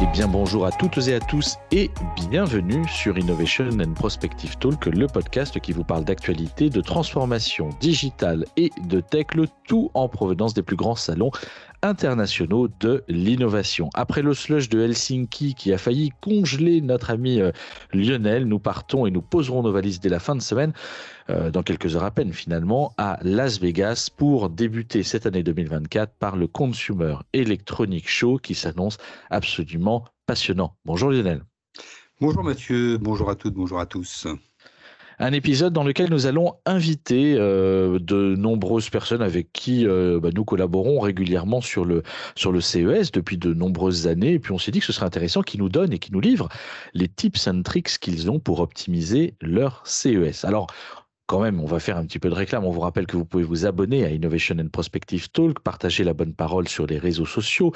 [0.00, 1.90] Eh bien bonjour à toutes et à tous et
[2.30, 8.44] bienvenue sur Innovation and Prospective Talk, le podcast qui vous parle d'actualité, de transformation digitale
[8.56, 11.30] et de tech, le tout en provenance des plus grands salons
[11.82, 13.90] internationaux de l'innovation.
[13.94, 17.52] Après le slush de Helsinki qui a failli congeler notre ami euh,
[17.92, 20.72] Lionel, nous partons et nous poserons nos valises dès la fin de semaine,
[21.30, 26.14] euh, dans quelques heures à peine finalement, à Las Vegas pour débuter cette année 2024
[26.18, 28.98] par le Consumer Electronic Show qui s'annonce
[29.30, 30.74] absolument passionnant.
[30.84, 31.42] Bonjour Lionel.
[32.20, 34.26] Bonjour Mathieu, bonjour à toutes, bonjour à tous
[35.18, 40.30] un épisode dans lequel nous allons inviter euh, de nombreuses personnes avec qui euh, bah,
[40.34, 42.02] nous collaborons régulièrement sur le,
[42.36, 44.34] sur le CES depuis de nombreuses années.
[44.34, 46.20] Et puis on s'est dit que ce serait intéressant qu'ils nous donnent et qu'ils nous
[46.20, 46.48] livrent
[46.94, 50.44] les tips and tricks qu'ils ont pour optimiser leur CES.
[50.44, 50.68] Alors,
[51.28, 52.64] quand même, on va faire un petit peu de réclame.
[52.64, 56.14] On vous rappelle que vous pouvez vous abonner à Innovation and Prospective Talk, partager la
[56.14, 57.72] bonne parole sur les réseaux sociaux,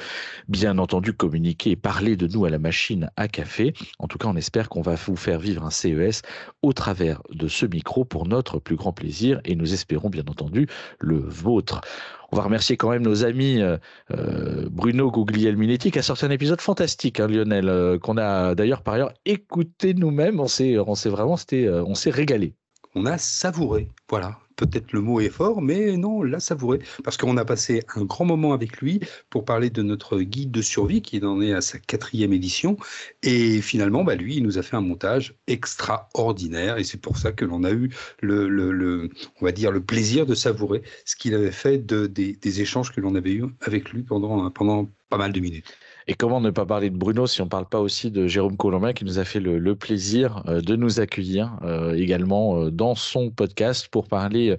[0.48, 3.74] bien entendu communiquer et parler de nous à la machine à café.
[3.98, 6.22] En tout cas, on espère qu'on va vous faire vivre un CES
[6.62, 10.66] au travers de ce micro pour notre plus grand plaisir et nous espérons bien entendu
[10.98, 11.82] le vôtre.
[12.30, 13.76] On va remercier quand même nos amis euh,
[14.12, 18.80] euh Bruno Guglielminetti qui a sorti un épisode fantastique, hein, Lionel, euh, qu'on a d'ailleurs
[18.82, 20.40] par ailleurs écouté nous-mêmes.
[20.40, 20.74] On s'est,
[21.10, 22.54] vraiment, c'était, euh, on s'est régalé
[22.94, 23.88] on a savouré.
[24.08, 26.80] Voilà, peut-être le mot est fort, mais non, on l'a savouré.
[27.04, 30.62] Parce qu'on a passé un grand moment avec lui pour parler de notre guide de
[30.62, 32.76] survie qui en est à sa quatrième édition.
[33.22, 36.78] Et finalement, bah, lui, il nous a fait un montage extraordinaire.
[36.78, 37.90] Et c'est pour ça que l'on a eu
[38.20, 42.60] le, on va dire, le plaisir de savourer ce qu'il avait fait de, des, des
[42.60, 45.72] échanges que l'on avait eu avec lui pendant, pendant pas mal de minutes.
[46.06, 48.56] Et comment ne pas parler de Bruno si on ne parle pas aussi de Jérôme
[48.56, 52.94] Colombin qui nous a fait le, plaisir euh, de nous accueillir euh, également euh, dans
[52.94, 54.56] son podcast pour parler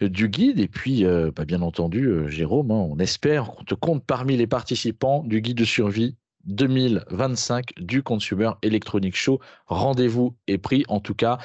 [0.00, 0.58] du guide.
[0.58, 5.22] Et puis, bah, bien entendu, Jérôme, hein, on espère qu'on te compte parmi les participants
[5.24, 6.16] du guide de survie
[6.46, 9.40] 2025 du Consumer Electronic Show.
[9.66, 10.84] Rendez-vous est pris.
[10.88, 11.38] En tout cas,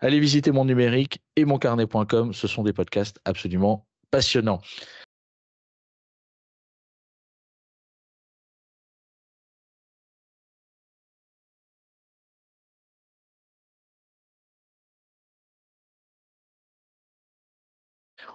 [0.00, 2.32] allez visiter mon numérique et moncarnet.com.
[2.32, 4.60] Ce sont des podcasts absolument passionnants.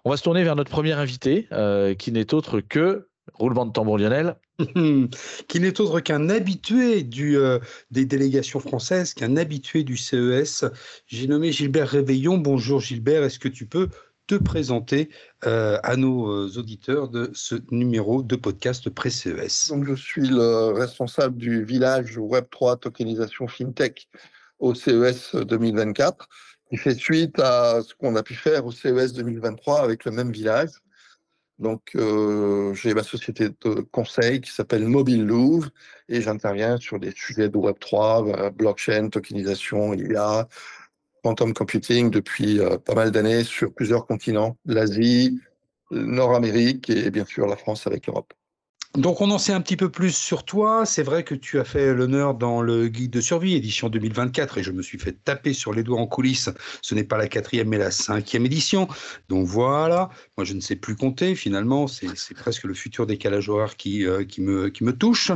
[0.06, 3.72] On va se tourner vers notre premier invité, euh, qui n'est autre que roulement de
[3.72, 4.36] tambour Lionel.
[5.48, 7.60] qui n'est autre qu'un habitué du, euh,
[7.92, 10.66] des délégations françaises, qu'un habitué du CES.
[11.08, 12.38] J'ai nommé Gilbert Réveillon.
[12.38, 13.90] Bonjour Gilbert, est-ce que tu peux
[14.28, 15.10] te présenter
[15.46, 21.38] euh, à nos auditeurs de ce numéro de podcast pré-CES Donc, Je suis le responsable
[21.38, 24.08] du village Web3 tokenisation FinTech
[24.60, 26.28] au CES 2024
[26.70, 30.32] qui fait suite à ce qu'on a pu faire au CES 2023 avec le même
[30.32, 30.70] village.
[31.58, 35.70] Donc, euh, j'ai ma société de conseil qui s'appelle Mobile Louvre
[36.08, 40.48] et j'interviens sur des sujets de Web3, euh, blockchain, tokenisation, IA,
[41.22, 45.42] quantum computing depuis euh, pas mal d'années sur plusieurs continents, l'Asie,
[45.92, 48.34] Nord-Amérique et bien sûr la France avec l'Europe.
[48.98, 50.84] Donc on en sait un petit peu plus sur toi.
[50.84, 54.64] C'est vrai que tu as fait l'honneur dans le guide de survie édition 2024 et
[54.64, 56.50] je me suis fait taper sur les doigts en coulisses.
[56.82, 58.88] Ce n'est pas la quatrième mais la cinquième édition.
[59.30, 61.86] Donc voilà, moi je ne sais plus compter finalement.
[61.86, 65.32] C'est presque le futur décalage horaire qui, euh, me, touche.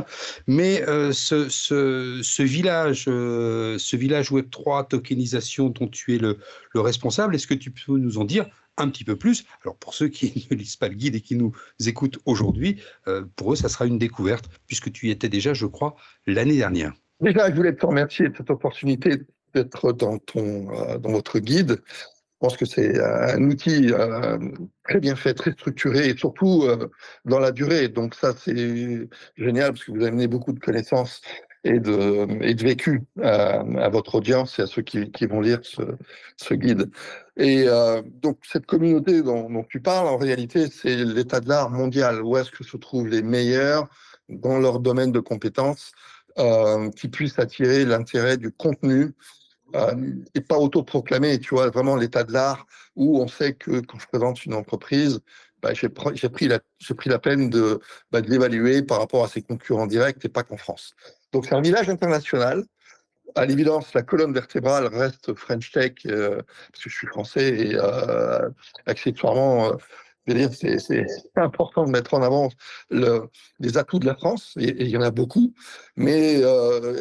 [0.48, 6.38] Mais euh, ce, ce, village, euh, ce village Web 3 tokenisation dont tu es le
[6.74, 8.46] responsable, est-ce que tu peux nous en dire
[8.76, 9.44] un petit peu plus.
[9.62, 11.52] Alors pour ceux qui ne lisent pas le guide et qui nous
[11.86, 15.66] écoutent aujourd'hui, euh, pour eux, ça sera une découverte, puisque tu y étais déjà, je
[15.66, 15.96] crois,
[16.26, 16.92] l'année dernière.
[17.20, 19.22] Déjà, je voulais te remercier de cette opportunité
[19.54, 21.82] d'être dans, ton, euh, dans votre guide.
[21.86, 24.36] Je pense que c'est un outil euh,
[24.82, 26.66] très bien fait, très structuré et surtout
[27.24, 27.88] dans la durée.
[27.88, 31.22] Donc ça, c'est génial parce que vous amenez beaucoup de connaissances
[31.64, 36.90] et de, vécu à, votre audience et à ceux qui, vont lire ce, guide.
[37.36, 42.22] Et euh, donc cette communauté dont, tu parles, en réalité, c'est l'état de l'art mondial.
[42.22, 43.88] Où est-ce que se trouvent les meilleurs
[44.28, 45.92] dans leur domaine de compétences
[46.38, 49.12] euh, qui puissent attirer l'intérêt du contenu
[49.74, 49.94] euh,
[50.34, 54.06] et pas autoproclamer, tu vois, vraiment l'état de l'art où on sait que quand je
[54.06, 55.20] présente une entreprise,
[55.62, 56.60] bah, j'ai pris, la,
[56.94, 57.48] pris la peine
[58.12, 60.94] bah, de l'évaluer par rapport à ses concurrents directs et pas qu'en France.
[61.34, 62.64] Donc c'est un village international.
[63.34, 66.40] À l'évidence, la colonne vertébrale reste French Tech, euh,
[66.70, 68.48] parce que je suis français et euh,
[68.86, 69.72] accessoirement,
[70.28, 71.04] euh, c'est
[71.34, 72.50] important de mettre en avant
[72.88, 73.24] le,
[73.58, 75.52] les atouts de la France, et, il y en a beaucoup,
[75.96, 76.40] mais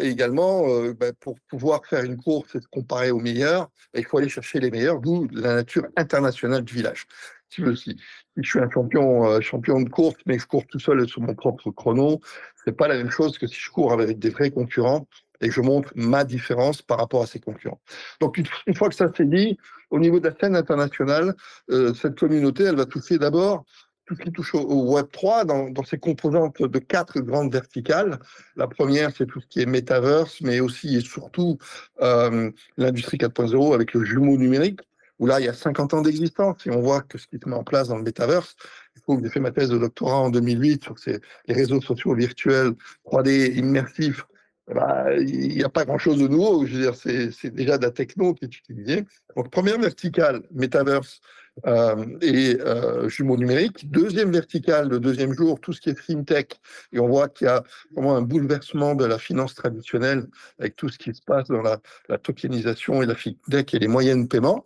[0.01, 0.67] également,
[0.99, 4.27] bah, pour pouvoir faire une course et se comparer aux meilleurs, bah, il faut aller
[4.27, 7.05] chercher les meilleurs, d'où la nature internationale du village
[7.53, 7.97] Si,
[8.37, 11.35] je suis un champion, euh, champion de course, mais je cours tout seul sur mon
[11.35, 12.19] propre chrono,
[12.63, 15.07] c'est pas la même chose que si je cours avec des vrais concurrents
[15.41, 17.81] et que je montre ma différence par rapport à ces concurrents.
[18.21, 19.57] Donc, une, fois que ça s'est dit,
[19.91, 21.35] au niveau de la scène internationale,
[21.69, 23.65] euh, cette communauté, elle va toucher d'abord
[24.05, 28.19] tout ce qui touche au, Web 3 dans, dans, ses composantes de quatre grandes verticales.
[28.55, 31.57] La première, c'est tout ce qui est metaverse, mais aussi et surtout
[32.01, 34.81] euh, l'industrie 4.0 avec le jumeau numérique,
[35.23, 36.67] où là, il y a 50 ans d'existence.
[36.67, 38.57] Et on voit que ce qui se met en place dans le metaverse,
[38.97, 41.79] il faut que j'ai fait ma thèse de doctorat en 2008 sur ces, les réseaux
[41.79, 42.73] sociaux virtuels
[43.05, 44.25] 3D immersifs
[44.73, 46.65] bah, il n'y a pas grand-chose de nouveau.
[46.65, 49.05] Je veux dire, c'est déjà de la techno qui est utilisée.
[49.35, 51.19] Donc, première verticale, Metaverse
[51.67, 53.89] euh, et euh, jumeaux numériques.
[53.91, 56.59] Deuxième verticale, le deuxième jour, tout ce qui est FinTech.
[56.93, 60.27] Et on voit qu'il y a vraiment un bouleversement de la finance traditionnelle
[60.59, 61.79] avec tout ce qui se passe dans la,
[62.09, 64.65] la tokenisation et la FinTech et les moyens de paiement.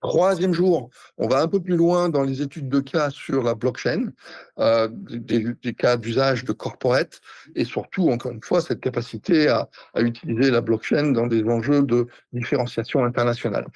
[0.00, 0.88] Troisième jour,
[1.18, 4.12] on va un peu plus loin dans les études de cas sur la blockchain,
[4.58, 7.20] euh, des, cas d'usage de corporate,
[7.54, 11.82] et surtout, encore une fois, cette capacité à, à, utiliser la blockchain dans des enjeux
[11.82, 13.66] de différenciation internationale.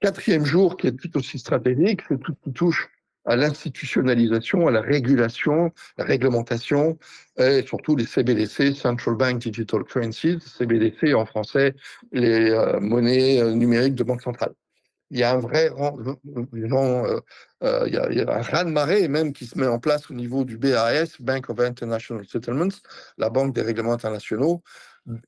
[0.00, 2.90] Quatrième jour, qui est tout aussi stratégique, c'est tout ce qui touche
[3.24, 6.98] à l'institutionnalisation, à la régulation, la réglementation,
[7.38, 11.74] et surtout les CBDC, Central Bank Digital Currencies, CBDC en français,
[12.12, 14.52] les euh, monnaies euh, numériques de banque centrale
[15.12, 16.14] il y a un vrai euh,
[17.62, 20.56] euh, il, y a, un raz-de-marée même qui se met en place au niveau du
[20.56, 22.74] BAS, Bank of International Settlements,
[23.18, 24.62] la Banque des règlements internationaux,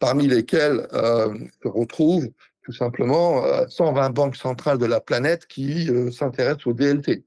[0.01, 2.31] parmi lesquels euh, se retrouvent
[2.63, 7.23] tout simplement 120 banques centrales de la planète qui s'intéressent au DLT.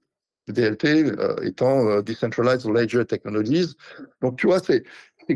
[0.48, 1.12] Le DLT
[1.44, 3.75] étant Decentralized Ledger Technologies.
[4.21, 4.83] Donc tu vois, ces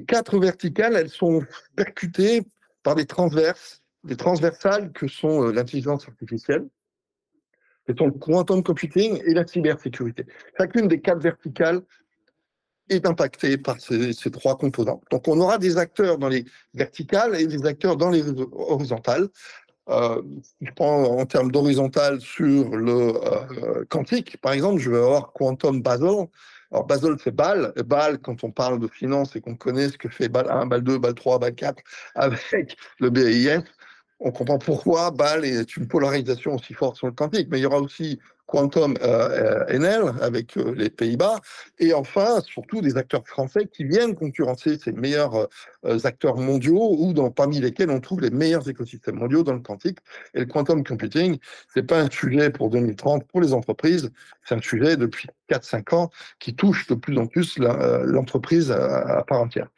[0.07, 1.43] quatre verticales, elles sont
[1.75, 2.41] percutées
[2.81, 6.67] par des transverses, des transversales que sont l'intelligence artificielle,
[7.97, 10.25] c'est le quantum computing et la cybersécurité.
[10.57, 11.81] Chacune des quatre verticales
[12.89, 15.01] est impactée par ces, trois composants.
[15.11, 19.29] Donc, on aura des acteurs dans les verticales et des acteurs dans les horizontales.
[19.89, 20.21] Euh,
[20.61, 25.81] je prends en termes d'horizontal sur le euh, quantique, par exemple, je vais avoir Quantum
[25.81, 26.27] Basel.
[26.71, 27.73] Alors, Basel, c'est BAL.
[27.85, 30.81] BAL, quand on parle de finance et qu'on connaît ce que fait BAL 1, BAL
[30.83, 31.83] 2, BAL 3, BAL 4
[32.15, 33.63] avec le BIS,
[34.23, 37.65] on comprend pourquoi BAL est une polarisation aussi forte sur le quantique, mais il y
[37.65, 41.39] aura aussi Quantum euh, euh NL avec euh, les Pays-Bas,
[41.79, 45.47] et enfin, surtout des acteurs français qui viennent concurrencer ces meilleurs
[45.85, 49.61] euh, acteurs mondiaux, ou dans, parmi lesquels on trouve les meilleurs écosystèmes mondiaux dans le
[49.61, 49.99] quantique.
[50.33, 51.37] Et le quantum computing,
[51.73, 54.11] c'est pas un sujet pour 2030 pour les entreprises,
[54.45, 56.09] c'est un sujet depuis 4-5 ans
[56.39, 59.69] qui touche de plus en plus l'entreprise à part entière.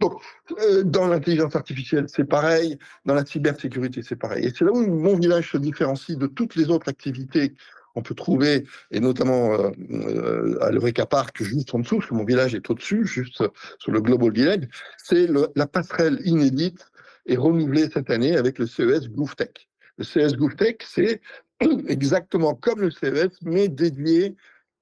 [0.00, 0.22] Donc,
[0.60, 2.78] euh, dans l'intelligence artificielle, c'est pareil.
[3.04, 4.46] Dans la cybersécurité, c'est pareil.
[4.46, 7.54] Et c'est là où mon village se différencie de toutes les autres activités
[7.94, 12.14] qu'on peut trouver, et notamment euh, euh, à l'Eureka Park, juste en dessous, parce que
[12.14, 13.42] mon village est au-dessus, juste
[13.78, 14.68] sur le Global Village.
[14.98, 16.86] C'est la passerelle inédite
[17.26, 19.68] et renouvelée cette année avec le CES GoofTech.
[19.96, 21.20] Le CES GoofTech, c'est
[21.88, 24.36] exactement comme le CES, mais dédié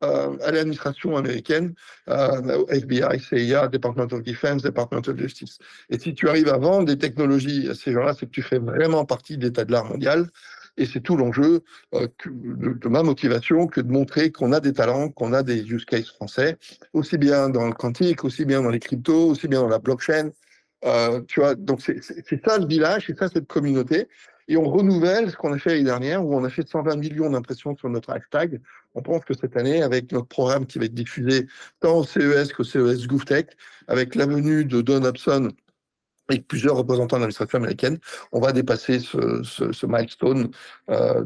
[0.05, 1.75] euh, à l'administration américaine,
[2.09, 5.59] euh, FBI, CIA, Department of Defense, Department of Justice.
[5.91, 8.59] Et si tu arrives à vendre des technologies à ces gens-là, c'est que tu fais
[8.59, 10.29] vraiment partie de l'état de l'art mondial.
[10.77, 11.63] Et c'est tout l'enjeu
[11.95, 15.85] euh, de, ma motivation que de montrer qu'on a des talents, qu'on a des use
[15.87, 16.59] cases français,
[16.93, 20.31] aussi bien dans le quantique, aussi bien dans les cryptos, aussi bien dans la blockchain.
[20.85, 22.01] Euh, tu vois, donc c'est
[22.45, 24.09] ça le village, c'est ça cette communauté.
[24.49, 27.31] Et on renouvelle ce qu'on a fait l'année dernière, où on a fait 120 millions
[27.31, 28.61] d'impressions sur notre hashtag.
[28.97, 31.47] On pense que cette année, avec notre programme qui va être diffusé
[31.81, 33.57] tant au CES qu'au CES GoofTech,
[33.89, 35.53] avec la venue de Don Hobson
[36.31, 37.99] et plusieurs représentants de l'administration américaine,
[38.33, 40.51] on va dépasser ce, ce, milestone
[40.91, 41.23] euh,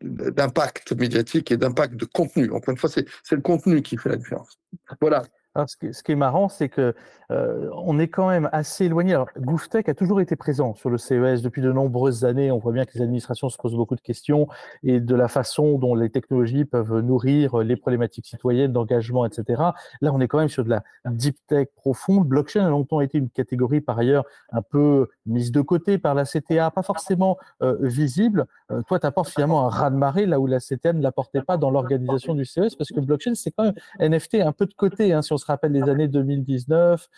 [0.00, 2.50] d'impact médiatique et d'impact de contenu.
[2.50, 4.58] Encore une fois, c'est le contenu qui fait la différence.
[5.00, 5.22] Voilà.
[5.56, 6.94] Alors, ce, qui, ce, qui, est marrant, c'est que
[7.30, 9.14] euh, on est quand même assez éloigné.
[9.14, 12.50] Alors, GoofTech a toujours été présent sur le CES depuis de nombreuses années.
[12.50, 14.48] On voit bien que les administrations se posent beaucoup de questions
[14.82, 19.62] et de la façon dont les technologies peuvent nourrir les problématiques citoyennes, d'engagement, etc.
[20.00, 22.26] Là, on est quand même sur de la deep tech profonde.
[22.26, 26.24] Blockchain a longtemps été une catégorie, par ailleurs, un peu mise de côté par la
[26.24, 28.46] CTA, pas forcément euh, visible.
[28.74, 31.70] Euh, toi, tu apportes finalement un ras-de-marée là où la CTA ne l'apportait pas dans
[31.70, 35.12] l'organisation du CES parce que blockchain, c'est quand même NFT un peu de côté.
[35.12, 37.08] Hein, si on se rappelle les années 2019,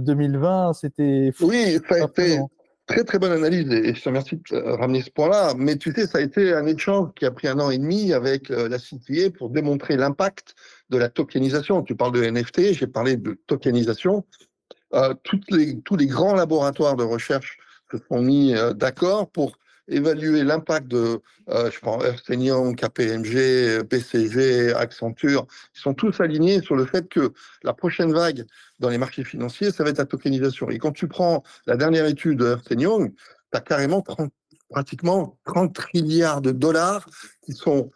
[0.00, 1.32] 2020, euh, c'était.
[1.40, 2.40] Oui, ça a été
[2.86, 5.54] très très bonne analyse et je te remercie de ramener ce point-là.
[5.56, 8.12] Mais tu sais, ça a été un échange qui a pris un an et demi
[8.12, 10.54] avec euh, la CTA pour démontrer l'impact
[10.90, 11.82] de la tokenisation.
[11.82, 14.24] Tu parles de NFT, j'ai parlé de tokenisation.
[14.94, 17.58] Euh, toutes les, tous les grands laboratoires de recherche
[17.90, 19.56] se sont mis d'accord pour
[19.88, 26.76] évaluer l'impact de, euh, je prends Young, KPMG, BCG, Accenture, ils sont tous alignés sur
[26.76, 28.44] le fait que la prochaine vague
[28.78, 30.70] dans les marchés financiers, ça va être la tokenisation.
[30.70, 34.04] Et quand tu prends la dernière étude de Young, tu as carrément
[34.68, 37.08] pratiquement 30 trilliards de dollars
[37.42, 37.90] qui sont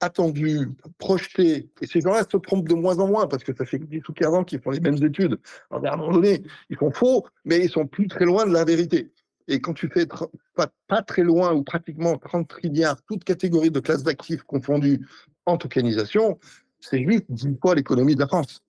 [0.00, 3.78] attendus, projetés, et ces gens-là se trompent de moins en moins, parce que ça fait
[3.78, 5.38] 10 ou 15 ans qu'ils font les mêmes études.
[5.70, 8.52] Alors, à un moment donné, ils sont faux, mais ils sont plus très loin de
[8.52, 9.10] la vérité.
[9.48, 10.06] Et quand tu fais
[10.54, 15.06] pas, pas, très loin ou pratiquement 30 trilliards, toutes catégories de classes d'actifs confondues
[15.44, 16.38] en tokenisation,
[16.80, 18.62] c'est juste 10 fois l'économie de la France.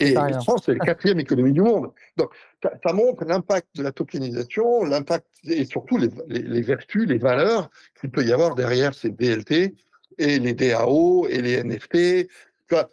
[0.00, 1.92] Et la France, c'est la quatrième économie du monde.
[2.16, 2.30] Donc,
[2.62, 8.10] ça, montre l'impact de la tokenisation, l'impact et surtout les, les, vertus, les valeurs qu'il
[8.10, 9.74] peut y avoir derrière ces DLT
[10.18, 12.28] et les DAO et les NFT.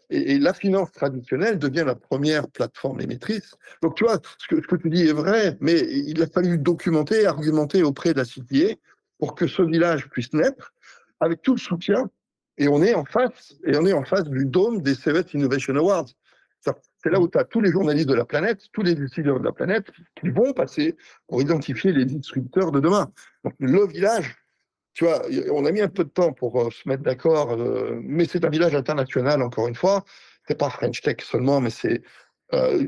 [0.09, 3.55] Et, la finance traditionnelle devient la première plateforme émettrice.
[3.81, 7.83] Donc, tu vois, ce que, tu dis est vrai, mais il a fallu documenter, argumenter
[7.83, 8.75] auprès de la CTA
[9.17, 10.73] pour que ce village puisse naître
[11.19, 12.09] avec tout le soutien.
[12.57, 15.75] Et on est en face, et on est en face du dôme des CES Innovation
[15.75, 16.09] Awards.
[17.03, 19.43] C'est là où tu as tous les journalistes de la planète, tous les décideurs de
[19.43, 20.95] la planète qui vont passer
[21.27, 23.11] pour identifier les disrupteurs de demain.
[23.43, 24.35] Donc, le village,
[24.93, 27.99] tu vois, on a mis un peu de temps pour euh, se mettre d'accord, euh,
[28.01, 30.05] mais c'est un village international, encore une fois.
[30.47, 32.03] C'est pas French Tech seulement, mais c'est
[32.53, 32.85] euh,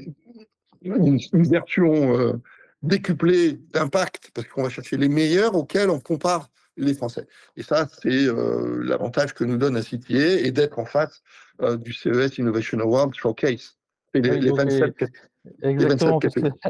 [0.83, 2.39] une, version
[2.83, 7.25] décuplée d'impact, parce qu'on va chercher les meilleurs auxquels on compare les Français.
[7.55, 8.27] Et ça, c'est
[8.83, 11.23] l'avantage que nous donne CTA et d'être en face
[11.79, 13.77] du CES Innovation Award Showcase.
[14.13, 15.05] Et les, les 27
[15.61, 16.19] Exactement,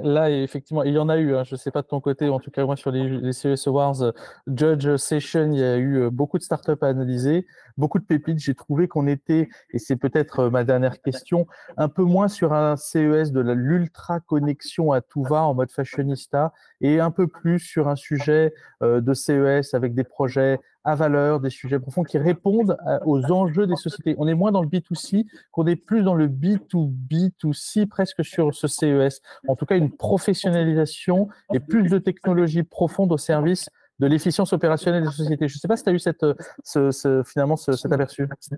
[0.03, 2.29] là, effectivement, il y en a eu, hein, je ne sais pas de ton côté,
[2.29, 4.11] en tout cas, moi, sur les, les CES Awards, euh,
[4.47, 7.45] Judge Session, il y a eu euh, beaucoup de startups à analyser,
[7.77, 8.39] beaucoup de pépites.
[8.39, 12.53] J'ai trouvé qu'on était, et c'est peut-être euh, ma dernière question, un peu moins sur
[12.53, 17.59] un CES de l'ultra connexion à tout va en mode fashionista et un peu plus
[17.59, 22.77] sur un sujet de CES avec des projets à valeur, des sujets profonds qui répondent
[23.05, 24.15] aux enjeux des sociétés.
[24.19, 28.67] On est moins dans le B2C qu'on est plus dans le B2B2C, presque sur ce
[28.67, 29.21] CES.
[29.47, 35.03] En tout cas, une professionnalisation et plus de technologies profondes au service de l'efficience opérationnelle
[35.03, 35.47] des sociétés.
[35.47, 38.27] Je ne sais pas si tu as eu ce, finalement cet aperçu.
[38.39, 38.57] C'est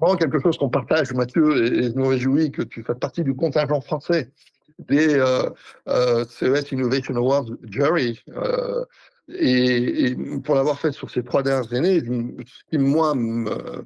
[0.00, 3.34] vraiment quelque chose qu'on partage, Mathieu, et je me réjouis que tu fasses partie du
[3.34, 4.30] contingent français
[4.78, 5.50] des euh,
[5.88, 8.22] euh, CES Innovation Awards Jury.
[8.28, 8.84] Euh,
[9.28, 13.84] et, pour l'avoir fait sur ces trois dernières années, ce qui, moi, me,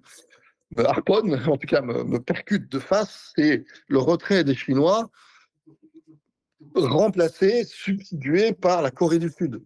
[0.76, 5.10] harponne, en tout cas me, me percute de face, c'est le retrait des Chinois
[6.74, 9.60] remplacé, substitué par la Corée du Sud.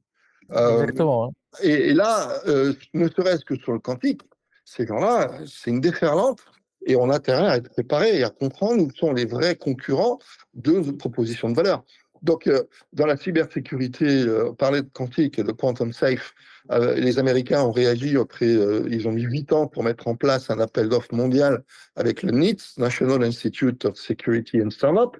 [0.53, 1.33] Euh, Exactement.
[1.62, 4.23] Et, là, euh, ne serait-ce que sur le quantique,
[4.65, 6.41] ces gens-là, c'est une déferlante
[6.87, 10.19] et on a intérêt à être préparé et à comprendre où sont les vrais concurrents
[10.55, 11.85] de notre proposition de valeur.
[12.23, 16.35] Donc, euh, dans la cybersécurité, on parlait de quantique et de quantum safe.
[16.71, 20.59] les Américains ont réagi après, ils ont mis huit ans pour mettre en place un
[20.59, 21.62] appel d'offres mondial
[21.95, 25.17] avec le NIST, National Institute of Security and Startup.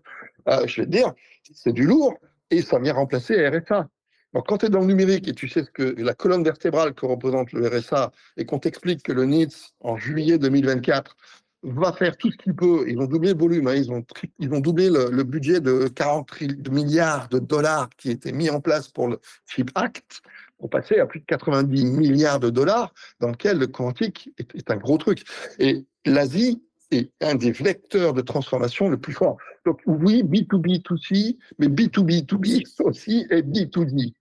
[0.67, 1.13] je vais te dire,
[1.55, 2.15] c'est du lourd
[2.51, 3.89] et ça vient remplacer RSA.
[4.33, 7.07] Quand tu es dans le numérique et tu sais ce que la colonne vertébrale que
[7.07, 11.17] représente le RSA et qu'on t'explique que le NITS, en juillet 2024,
[11.63, 14.05] va faire tout ce qu'il peut, ils ont doublé le volume, hein, ils, ont
[14.39, 16.31] ils ont doublé le, budget de 40
[16.71, 20.21] milliards de dollars qui était mis en place pour le CHIP Act,
[20.59, 24.71] pour passer à plus de 90 milliards de dollars, dans lequel le quantique est, est
[24.71, 25.25] un gros truc.
[25.59, 29.37] Et l'Asie est un des vecteurs de transformation le plus fort.
[29.65, 34.13] Donc oui, B2B2C, mais B2B2B aussi et B2D.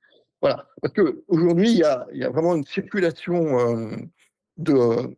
[0.42, 3.96] Voilà, parce qu'aujourd'hui, il, y a, il y a vraiment une circulation euh,
[4.58, 5.16] de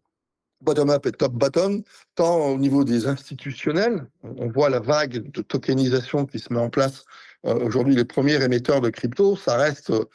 [0.61, 1.83] bottom-up et top-bottom,
[2.15, 6.69] tant au niveau des institutionnels, on voit la vague de tokenisation qui se met en
[6.69, 7.05] place.
[7.45, 10.05] Euh, aujourd'hui, les premiers émetteurs de crypto, ça reste euh,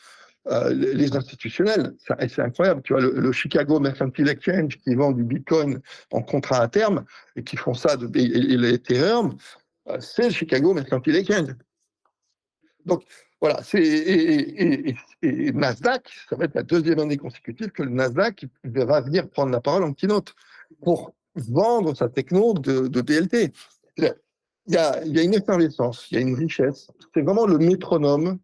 [0.47, 1.95] les institutionnels.
[1.99, 2.83] C'est incroyable.
[2.83, 5.81] Tu vois, le, Chicago Mercantile Exchange qui vend du Bitcoin
[6.11, 7.05] en contrat à terme
[7.37, 9.37] et qui font ça, de, et, l'Ethereum,
[9.89, 11.55] euh, c'est le Chicago Mercantile Exchange.
[12.85, 13.05] Donc,
[13.41, 13.63] voilà.
[13.63, 14.97] c'est et,
[15.53, 19.61] Nasdaq, ça va être la deuxième année consécutive que le Nasdaq va venir prendre la
[19.61, 20.35] parole en keynote
[20.83, 23.53] pour vendre sa techno de, de DLT.
[23.97, 24.13] Il
[24.69, 26.89] y a une effervescence, il y a une richesse.
[27.15, 28.39] C'est vraiment le métronome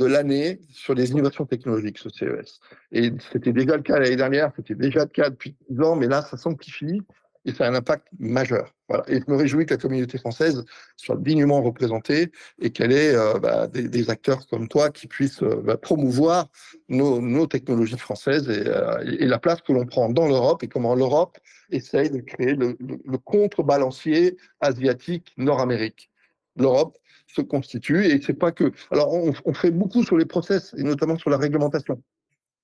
[0.00, 2.60] de l'année sur les innovations technologiques, ce CES.
[2.90, 6.08] Et c'était déjà le cas l'année dernière, c'était déjà le cas depuis 10 ans, mais
[6.08, 7.02] là, ça s'amplifie
[7.44, 8.74] et ça a un impact majeur.
[8.88, 9.04] Voilà.
[9.08, 10.64] Et je me réjouis que la communauté française
[10.96, 15.62] soit dignement représentée et qu'elle ait euh, bah, des, acteurs comme toi qui puissent euh,
[15.62, 16.48] bah, promouvoir
[16.88, 21.38] nos, technologies françaises euh, et, la place que l'on prend dans l'Europe et comment l'Europe
[21.70, 26.10] essaye de créer le, le contrebalancier asiatique nord-amérique.
[26.56, 26.98] L'Europe
[27.34, 28.72] se constitue et c'est pas que.
[28.90, 32.02] Alors, on, fait beaucoup sur les process et notamment sur la réglementation.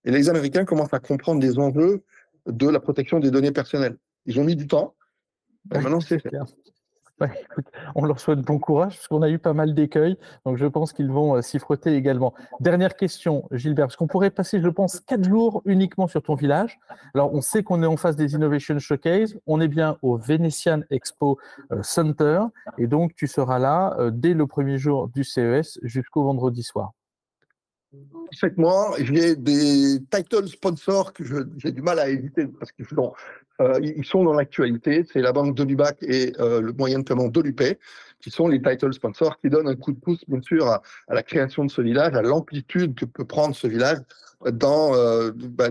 [0.04, 2.02] Et les Américains commencent à comprendre des enjeux
[2.46, 3.96] de la protection des données personnelles.
[4.26, 4.94] Ils ont mis du temps.
[5.70, 6.22] maintenant, c'est
[7.26, 7.46] fait
[7.94, 10.92] on leur souhaite bon courage parce qu'on a eu pas mal d'écueils, donc je pense
[10.92, 12.34] qu'ils vont euh, s'y frotter également.
[12.60, 16.78] Dernière question, Gilbert, parce qu'on pourrait passer, je pense, quatre jours uniquement sur ton village?
[17.14, 20.80] Alors, on sait qu'on est en face des Innovation Showcase, on est bien au Venetian
[20.90, 21.38] Expo
[21.72, 22.40] euh, Center,
[22.78, 26.92] et donc tu seras là euh, dès le premier jour du CES jusqu'au vendredi soir.
[28.30, 28.92] Parfaitement.
[28.98, 31.24] J'ai des title sponsors que
[31.58, 33.12] j'ai du mal à éviter parce qu'ils sont,
[33.60, 35.04] euh, sont dans l'actualité.
[35.12, 37.78] C'est la banque Dolubac et euh, le moyen de paiement Dolupay
[38.20, 41.22] qui sont les title sponsors qui donnent un coup de pouce, bien sûr, à, la
[41.22, 43.98] création de ce village, à l'amplitude que peut prendre ce village
[44.52, 45.68] dans, euh, bah,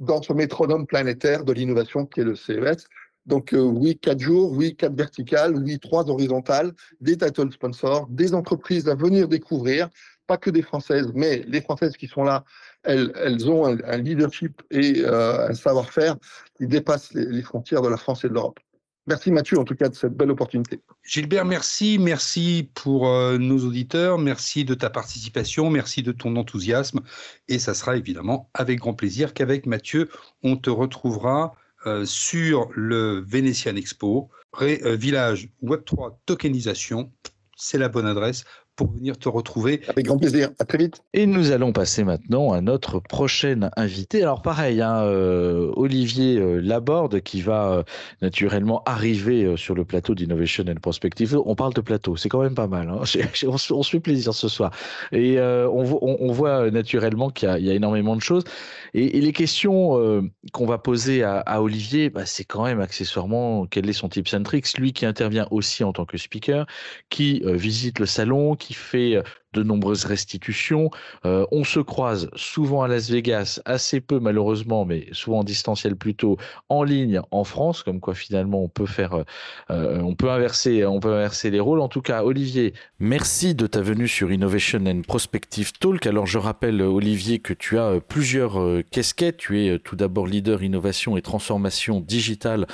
[0.00, 2.86] dans ce métronome planétaire de l'innovation qui est le CES.
[3.26, 8.86] Donc oui, quatre jours, oui, quatre verticales, oui, trois horizontales, des title sponsors, des entreprises
[8.86, 9.88] à venir découvrir,
[10.26, 12.44] pas que des Françaises, mais les Françaises qui sont là,
[12.82, 16.16] elles, ont un, leadership et euh, un savoir-faire
[16.56, 18.60] qui dépasse les, frontières de la France et de l'Europe.
[19.06, 20.80] Merci Mathieu, en tout cas, de cette belle opportunité.
[21.02, 21.98] Gilbert, merci.
[21.98, 24.16] Merci pour euh, nos auditeurs.
[24.16, 25.68] Merci de ta participation.
[25.68, 27.00] Merci de ton enthousiasme.
[27.48, 30.08] Et ça sera évidemment avec grand plaisir qu'avec Mathieu,
[30.42, 31.54] on te retrouvera
[31.86, 37.12] euh, sur le Venetian Expo, Village Web3 Tokenisation.
[37.56, 38.44] C'est la bonne adresse
[38.76, 39.80] pour venir te retrouver.
[39.88, 40.50] Avec grand plaisir.
[40.58, 41.00] À très vite.
[41.12, 44.22] Et nous allons passer maintenant à notre prochaine invité.
[44.22, 47.82] Alors pareil, hein, euh, Olivier euh, Laborde qui va euh,
[48.20, 51.38] naturellement arriver sur le plateau d'Innovation and Prospective.
[51.44, 52.88] On parle de plateau, c'est quand même pas mal.
[52.88, 53.02] Hein.
[53.46, 54.72] on, se fait plaisir ce soir.
[55.12, 58.44] Et on, voit naturellement qu'il y, a énormément de choses.
[58.92, 63.94] Et, les questions qu'on va poser à, Olivier, bah, c'est quand même accessoirement quel est
[63.94, 66.66] son type Centrix, lui qui intervient aussi en tant que speaker,
[67.08, 69.22] qui visite le salon, qui fait
[69.54, 70.90] de nombreuses restitutions.
[71.24, 75.96] Euh, on se croise souvent à Las Vegas, assez peu malheureusement, mais souvent en distanciel
[75.96, 76.36] plutôt,
[76.68, 79.24] en ligne en France, comme quoi finalement on peut faire, euh,
[79.70, 81.80] euh, on peut inverser, on peut inverser les rôles.
[81.80, 86.06] En tout cas, Olivier, merci de ta venue sur Innovation and Prospective Talk.
[86.06, 88.58] Alors je rappelle Olivier que tu as plusieurs
[88.90, 89.36] casquettes.
[89.36, 92.66] Tu es tout d'abord leader innovation et transformation digitale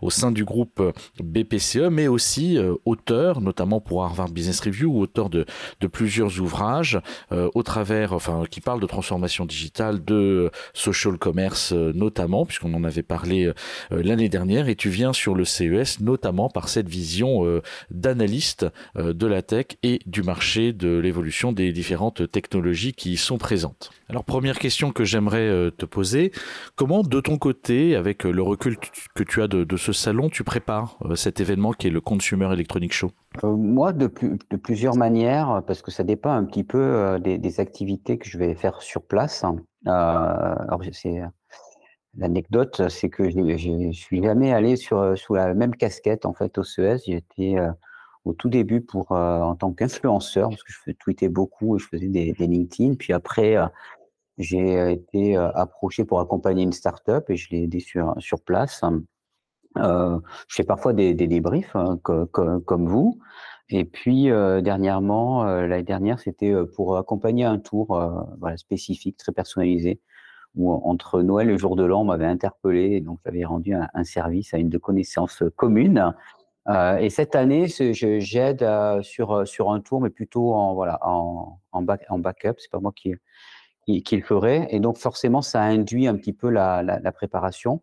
[0.00, 0.82] au sein du groupe
[1.22, 5.44] BPCE, mais aussi auteur, notamment pour Harvard Business Review, auteur de
[5.86, 7.00] plusieurs ouvrages
[7.32, 12.74] euh, au travers, enfin, qui parlent de transformation digitale, de social commerce euh, notamment, puisqu'on
[12.74, 13.52] en avait parlé euh,
[13.90, 17.60] l'année dernière, et tu viens sur le CES notamment par cette vision
[17.90, 23.38] d'analyste de la tech et du marché de l'évolution des différentes technologies qui y sont
[23.38, 23.90] présentes.
[24.08, 26.32] Alors première question que j'aimerais te poser,
[26.76, 28.76] comment de ton côté, avec le recul
[29.14, 32.92] que tu as de, ce salon, tu prépares cet événement qui est le Consumer Electronic
[32.92, 33.10] Show?
[33.42, 38.18] Euh, moi, de, plusieurs manières, parce que ça dépend un petit peu euh, des, activités
[38.18, 39.44] que je vais faire sur place.
[39.44, 41.22] Euh, alors, c'est
[42.16, 46.62] l'anecdote, c'est que je suis jamais allé sur sous la même casquette en fait au
[46.62, 47.02] CES.
[47.06, 47.56] J'étais
[48.24, 52.08] au tout début pour en tant qu'influenceur parce que je tweetais beaucoup et je faisais
[52.08, 52.94] des, LinkedIn.
[52.94, 53.56] Puis après,
[54.38, 58.82] j'ai été approché pour accompagner une startup et je l'ai aidé sur sur place.
[59.78, 63.18] Euh, je fais parfois des, des débriefs hein, comme vous.
[63.70, 68.00] Et puis euh, dernièrement, euh, l'année dernière, c'était pour accompagner un tour
[68.56, 70.00] spécifique, très personnalisé,
[70.54, 73.74] où entre Noël et le jour de l'an, on m'avait interpellé, et donc j'avais rendu
[73.74, 76.14] un, service à une de connaissances communes.
[76.68, 78.66] Euh, et cette année, j'aide
[79.02, 82.54] sur sur un tour, mais plutôt en voilà en, en, back, en backup.
[82.58, 83.14] C'est pas moi qui,
[83.86, 84.66] qui, le ferai.
[84.70, 87.82] Et donc forcément, ça induit un petit peu la, la, préparation.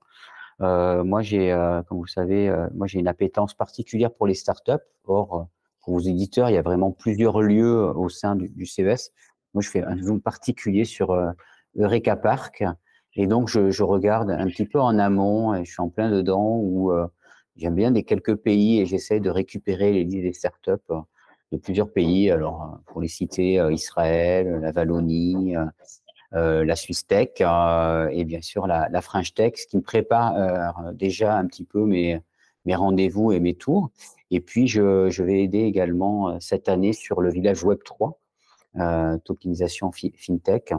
[0.61, 4.33] Euh, moi, j'ai, euh, comme vous savez, euh, moi j'ai une appétence particulière pour les
[4.33, 4.71] startups.
[5.05, 5.47] Or,
[5.83, 9.11] pour vos éditeurs, il y a vraiment plusieurs lieux au sein du, du CES.
[9.53, 11.17] Moi, je fais un zoom particulier sur
[11.75, 12.63] Eureka Park.
[13.15, 16.91] Et donc, je, regarde un petit peu en amont je suis en plein dedans où
[17.55, 20.71] j'aime bien des quelques pays et j'essaie de récupérer les listes des startups
[21.51, 22.31] de plusieurs pays.
[22.31, 25.55] Alors, pour les citer, Israël, la Wallonie,
[26.33, 30.37] euh, la Suisse Tech euh, et bien sûr la, la, Tech, ce qui me prépare
[30.37, 32.21] euh, déjà un petit peu mes,
[32.65, 33.89] rendez-vous et mes tours.
[34.29, 38.17] Et puis, je, vais aider également cette année sur le village Web 3,
[38.77, 40.73] euh, tokenisation fintech.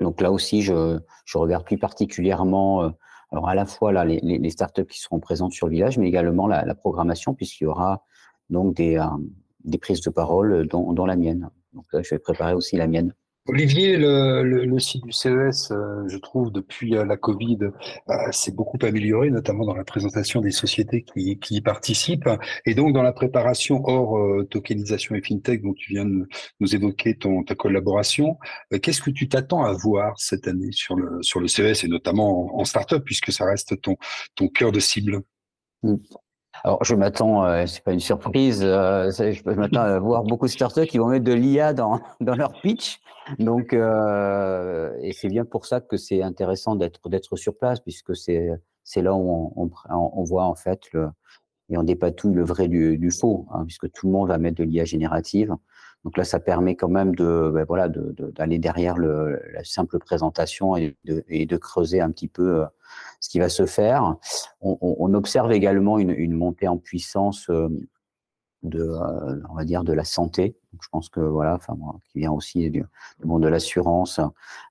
[0.00, 1.00] Donc là aussi, je
[1.34, 2.92] regarde plus particulièrement,
[3.30, 6.46] alors à la fois là, les, startups qui seront présentes sur le village, mais également
[6.46, 8.04] la, programmation, puisqu'il y aura
[8.50, 9.02] donc des,
[9.64, 11.50] des prises de parole dans, dans la mienne.
[11.74, 13.12] Donc là, je vais préparer aussi la mienne.
[13.48, 18.76] Olivier, le, site du CES, euh, je trouve, depuis euh, la Covid, euh, s'est beaucoup
[18.82, 22.28] amélioré, notamment dans la présentation des sociétés qui, y participent.
[22.66, 24.18] Et donc, dans la préparation hors
[24.50, 26.28] tokenisation et fintech, dont tu viens de
[26.60, 28.36] nous évoquer ta collaboration,
[28.82, 32.54] qu'est-ce que tu t'attends à voir cette année sur le, sur le CES et notamment
[32.54, 33.96] en, start-up, puisque ça reste ton,
[34.34, 35.22] ton cœur de cible?
[35.82, 35.94] Mmh.
[36.64, 40.98] Alors, je m'attends, c'est pas une surprise, je m'attends à voir beaucoup de startups qui
[40.98, 43.00] vont mettre de l'IA dans, dans leur pitch.
[43.38, 48.16] Donc, euh, et c'est bien pour ça que c'est intéressant d'être d'être sur place, puisque
[48.16, 48.50] c'est
[48.84, 51.08] c'est là où on, on, on, voit en fait le,
[51.70, 54.56] et on dépatouille le vrai du, du faux, hein, puisque tout le monde va mettre
[54.56, 55.54] de l'IA générative.
[56.04, 59.98] Donc là, ça permet quand même de, ben voilà, d'aller de, derrière le, la simple
[59.98, 62.66] présentation et de, et de, creuser un petit peu euh,
[63.20, 64.16] ce qui va se faire.
[64.60, 67.68] On, on observe également une, une, montée en puissance euh,
[68.62, 70.56] de, euh, on va dire, de la santé.
[70.80, 71.76] Je pense que voilà, enfin
[72.12, 72.84] qui vient aussi du,
[73.24, 74.20] monde de l'assurance,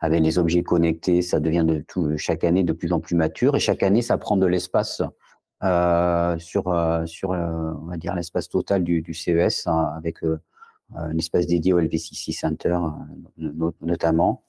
[0.02, 3.56] avec les objets connectés, ça devient de tout, chaque année de plus en plus mature
[3.56, 5.02] et chaque année ça prend de l'espace
[5.64, 6.64] euh, sur
[7.08, 10.24] sur on va dire l'espace total du, CES hein, avec
[10.96, 12.78] euh, un espace dédié au LVCC Center
[13.42, 14.44] euh, notamment.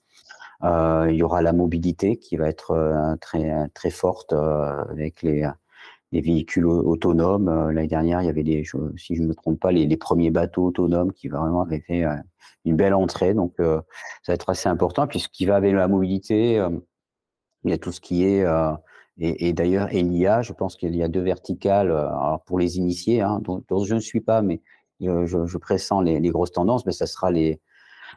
[0.63, 5.49] Euh, il y aura la mobilité qui va être très très forte avec les
[6.13, 7.71] les véhicules autonomes.
[7.71, 8.65] L'année dernière, il y avait des,
[8.97, 12.05] si je ne me trompe pas, les, premiers bateaux autonomes qui vraiment avaient fait
[12.65, 13.35] une belle entrée.
[13.35, 13.83] Donc, ça
[14.29, 15.07] va être assez important.
[15.07, 16.65] Puis, ce qui va avec la mobilité,
[17.65, 18.45] il y a tout ce qui est,
[19.19, 23.21] et, et d'ailleurs, l'IA, je pense qu'il y a deux verticales alors pour les initiés,
[23.21, 24.63] hein, dont, je ne suis pas, mais
[25.01, 27.61] je, je pressens les, les, grosses tendances, mais ça sera les,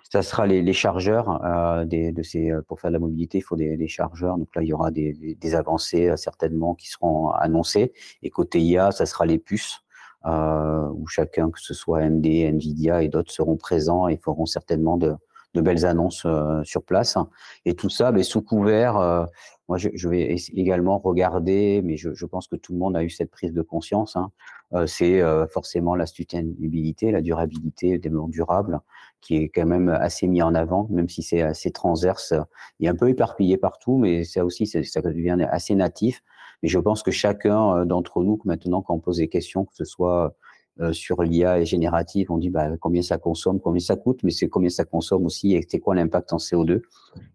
[0.09, 3.41] ça sera les, les chargeurs euh, des, de ces, pour faire de la mobilité, il
[3.41, 4.37] faut des, des, chargeurs.
[4.37, 7.93] Donc là, il y aura des, des avancées euh, certainement qui seront annoncées.
[8.23, 9.81] Et côté IA, ça sera les puces,
[10.25, 14.97] euh, où chacun, que ce soit AMD, Nvidia et d'autres, seront présents et feront certainement
[14.97, 15.15] de,
[15.53, 17.17] de belles annonces euh, sur place.
[17.65, 19.25] Et tout ça, mais sous couvert, euh,
[19.67, 23.09] moi, je, vais également regarder, mais je, je, pense que tout le monde a eu
[23.09, 24.17] cette prise de conscience.
[24.17, 24.31] Hein.
[24.73, 28.79] Euh, c'est forcément la sustainabilité, la durabilité, le développement durable,
[29.21, 32.33] qui est quand même assez mis en avant, même si c'est assez transverse
[32.79, 36.23] et un peu éparpillé partout, mais ça aussi, ça devient assez natif.
[36.63, 39.85] Mais je pense que chacun d'entre nous, maintenant, quand on pose des questions, que ce
[39.85, 40.35] soit
[40.79, 44.31] euh, sur l'IA et générative, on dit bah, combien ça consomme, combien ça coûte, mais
[44.31, 46.81] c'est combien ça consomme aussi et c'est quoi l'impact en CO2.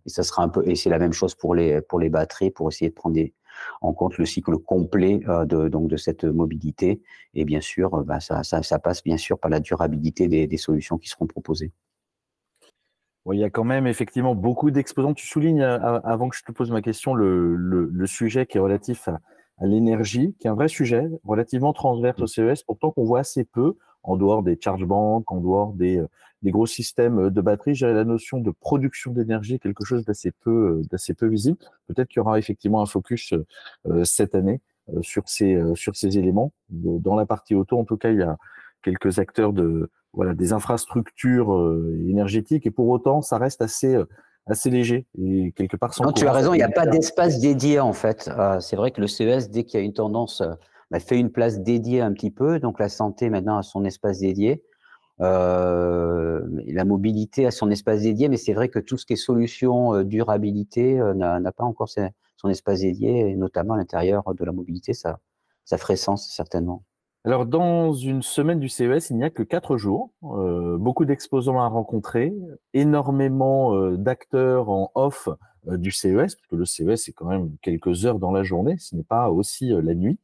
[0.07, 2.51] Et ça sera un peu, et c'est la même chose pour les pour les batteries,
[2.51, 3.15] pour essayer de prendre
[3.81, 7.03] en compte le cycle complet euh, de donc de cette mobilité.
[7.35, 10.47] Et bien sûr, euh, bah, ça, ça, ça, passe bien sûr par la durabilité des,
[10.47, 11.73] des solutions qui seront proposées.
[13.33, 15.15] il y a quand même effectivement beaucoup d'exposants.
[15.15, 18.61] Tu soulignes, avant que je te pose ma question, le, le, le sujet qui est
[18.61, 19.21] relatif à,
[19.59, 23.45] à l'énergie, qui est un vrai sujet relativement transverse au CES, pourtant qu'on voit assez
[23.45, 26.09] peu en dehors des charge banks, en dehors des, euh,
[26.47, 27.75] des gros systèmes de batterie.
[27.75, 31.59] J'ai la notion de production d'énergie, quelque chose d'assez peu, euh, d'assez peu visible.
[31.89, 33.35] Peut-être qu'il y aura effectivement un focus
[33.87, 34.61] euh, cette année
[35.03, 36.53] sur ces, sur ces éléments.
[36.71, 38.37] Dans la partie auto, en tout cas, il y a
[38.83, 41.77] quelques acteurs de, voilà, des infrastructures
[42.09, 44.01] énergétiques et pour autant, ça reste assez
[44.47, 46.05] assez léger et quelque part sans.
[46.05, 48.31] Non, tu as raison, il n'y a pas d'espace dédié en fait.
[48.39, 50.53] Euh, c'est vrai que le CES, dès qu'il y a une tendance, euh,
[50.91, 52.61] bah, fait une place dédiée un petit peu.
[52.61, 54.63] Donc la santé maintenant a son espace dédié.
[55.21, 59.17] Euh, la mobilité a son espace dédié, mais c'est vrai que tout ce qui est
[59.17, 64.45] solution euh, durabilité euh, n'a pas encore son espace dédié, et notamment à l'intérieur de
[64.45, 65.19] la mobilité, ça,
[65.79, 66.85] ferait sens certainement.
[67.25, 71.67] Alors, dans une semaine du CES, il n'y a que quatre jours, beaucoup d'exposants à
[71.67, 72.33] rencontrer,
[72.73, 75.29] énormément d'acteurs en off
[75.65, 78.95] du CES, parce que le CES, c'est quand même quelques heures dans la journée, ce
[78.95, 80.21] n'est pas aussi la nuit.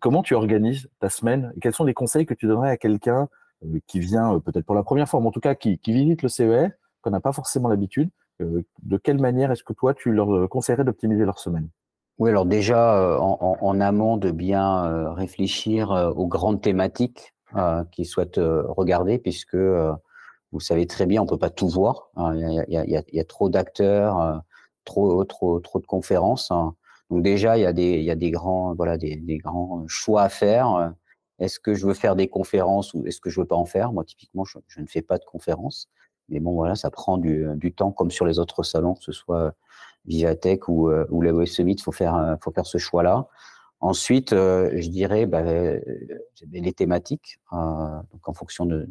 [0.00, 3.28] Comment tu organises ta semaine Quels sont les conseils que tu donnerais à quelqu'un
[3.86, 6.72] qui vient peut-être pour la première fois, mais en tout cas qui, visite le CES,
[7.02, 11.24] qu'on n'a pas forcément l'habitude De quelle manière est-ce que toi, tu leur conseillerais d'optimiser
[11.24, 11.68] leur semaine?
[12.20, 17.34] Oui, alors déjà, euh, en, amont, de bien euh, réfléchir euh, aux grandes thématiques
[17.90, 22.10] qu'ils souhaitent regarder, puisque vous savez très bien, on peut pas tout voir.
[22.16, 24.40] Il y, a, trop d'acteurs,
[24.84, 26.52] trop, trop, trop de conférences.
[26.52, 26.76] Hein.
[27.10, 30.92] Donc déjà, il y a y a des grands, voilà, des grands choix à faire.
[31.40, 33.92] Est-ce que je veux faire des conférences ou est-ce que je veux pas en faire?
[33.92, 35.88] Moi, typiquement, je, ne fais pas de conférences.
[36.28, 39.12] Mais bon, voilà, ça prend du, du temps, comme sur les autres salons, que ce
[39.12, 39.54] soit
[40.06, 43.28] Vivatech ou, euh, ou Summit, il faut faire, euh, faut faire ce choix-là.
[43.80, 48.86] Ensuite, euh, je dirais bah, les thématiques, donc en fonction de,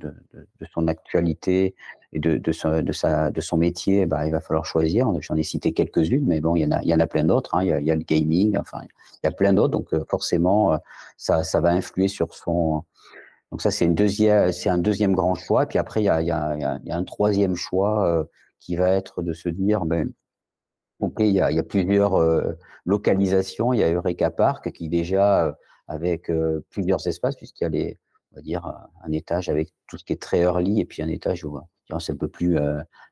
[0.74, 1.76] son actualité
[2.12, 5.08] et de, son, métier, bah, il va falloir choisir.
[5.22, 7.54] J'en ai cité quelques-unes, mais bon, il y en a, plein d'autres.
[7.54, 7.64] Hein.
[7.64, 9.72] Il, y a le gaming, enfin, il y a plein d'autres.
[9.72, 10.80] Donc forcément,
[11.18, 12.84] ça, va influer sur son.
[13.52, 15.64] Donc ça, c'est un deuxième grand choix.
[15.64, 18.28] Et puis après, il y a, un troisième choix
[18.60, 20.12] qui va être de se dire, ben,
[21.00, 22.20] ok, il y a, plusieurs
[22.86, 23.72] localisations.
[23.72, 25.56] Il y a Eureka Park qui déjà
[25.88, 26.32] avec
[26.72, 28.00] plusieurs espaces, puisqu'il y a les,
[28.32, 28.66] on va dire,
[29.04, 31.60] un étage avec tout ce qui est très early et puis un étage où
[31.92, 32.58] un peu plus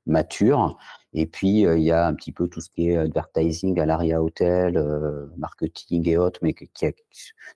[0.06, 0.78] mature.
[1.13, 4.22] Et puis, il y a un petit peu tout ce qui est advertising à l'ARIA
[4.22, 4.80] Hotel,
[5.38, 6.68] marketing et autres, mais qui,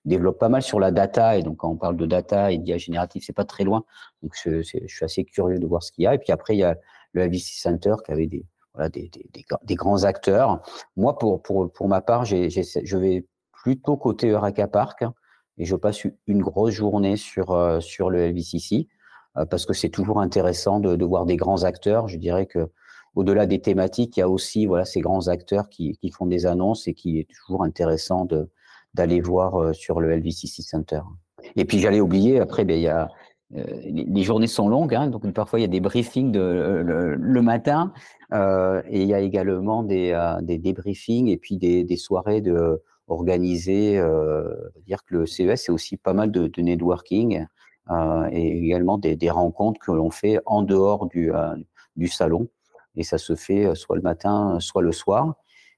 [0.06, 1.38] développe pas mal sur la data.
[1.38, 3.84] Et donc, quand on parle de data et d'IA générative, c'est pas très loin.
[4.24, 6.16] Donc, je, suis assez curieux de voir ce qu'il y a.
[6.16, 6.78] Et puis après, il y a
[7.14, 8.46] le LVC Center qui avait des,
[8.90, 10.62] des, grands acteurs.
[10.96, 15.04] Moi, pour, pour, pour ma part, je vais plutôt côté Eureka Park
[15.58, 18.88] et je passe une grosse journée sur, sur le LVCC
[19.50, 22.08] parce que c'est toujours intéressant de, de, voir des grands acteurs.
[22.08, 22.70] Je dirais que
[23.16, 26.88] au-delà des thématiques, il y a aussi voilà, ces grands acteurs qui, font des annonces
[26.88, 28.28] et qui est toujours intéressant
[28.94, 31.02] d'aller voir euh, sur le LVCC Center.
[31.56, 33.10] Et puis j'allais oublier, après, ben, il y a,
[33.56, 36.84] euh, les, journées sont longues, hein, donc parfois il y a des briefings de,
[37.18, 37.92] le, matin,
[38.34, 42.42] euh, et il y a également des, euh, des débriefings et puis des, des soirées
[42.42, 44.00] de, organisées.
[44.00, 47.46] Euh, dire que le CES, c'est aussi pas mal de, de networking
[48.32, 51.32] et également des, rencontres que l'on fait en dehors du,
[51.96, 52.48] du salon
[52.96, 55.36] et ça se fait euh, soit le matin, soit le soir.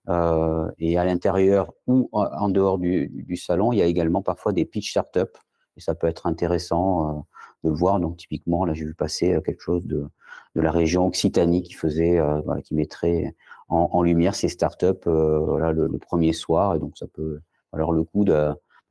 [0.09, 4.65] Euh, et à l'intérieur ou en dehors du, salon, il y a également parfois des
[4.65, 5.37] pitch startup
[5.77, 8.01] et ça peut être intéressant euh, de voir.
[8.01, 10.05] Donc typiquement, là j'ai vu passer quelque chose de,
[10.55, 13.33] de la région Occitanie qui faisait, voilà, qui mettrait
[13.69, 16.75] en, lumière ces startups voilà, le, le, premier soir.
[16.75, 17.39] Et donc ça peut
[17.71, 18.25] alors le coup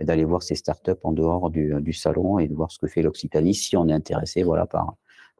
[0.04, 3.02] d'aller voir ces startups en dehors du, du, salon et de voir ce que fait
[3.02, 4.96] l'Occitanie si on est intéressé voilà par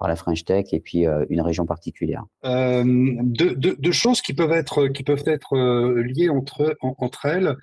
[0.08, 2.24] la French Tech et puis euh, une région particulière.
[2.44, 7.56] Euh, deux, choses qui peuvent être, qui peuvent être euh, liées entre, entre elles.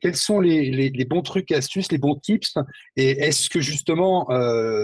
[0.00, 2.54] quels sont les, bons trucs, astuces, les bons tips?
[2.96, 4.28] Et est-ce que justement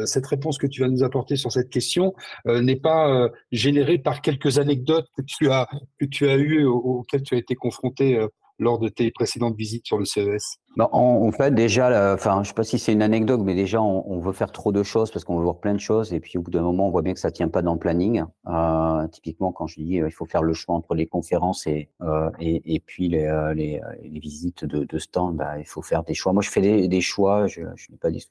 [0.07, 2.14] cette réponse que tu vas nous apporter sur cette question
[2.46, 5.68] n'est pas générée par quelques anecdotes que tu as,
[5.99, 8.20] que tu as eues, auxquelles tu as été confronté
[8.59, 12.55] lors de tes précédentes visites sur le CES bah, en, fait, déjà, enfin, je sais
[12.55, 15.38] pas si c'est une anecdote, mais déjà, on, veut faire trop de choses parce qu'on
[15.38, 17.19] veut voir plein de choses, et puis au bout d'un moment, on voit bien que
[17.19, 18.25] ça tient pas dans le planning.
[18.47, 21.88] Euh, typiquement, quand je dis, euh, il faut faire le choix entre les conférences et
[22.03, 23.81] euh, et, puis les, euh, les,
[24.21, 26.35] visites de, de stand, bah, il faut faire des choix.
[26.35, 28.29] Moi, je fais des, choix, je, je n'ai pas dit,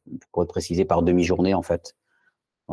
[0.85, 1.95] par demi-journée en fait.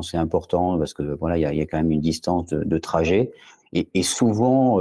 [0.03, 3.33] C'est important parce que voilà, il y a, quand même une distance de, trajet,
[3.73, 4.79] et, souvent.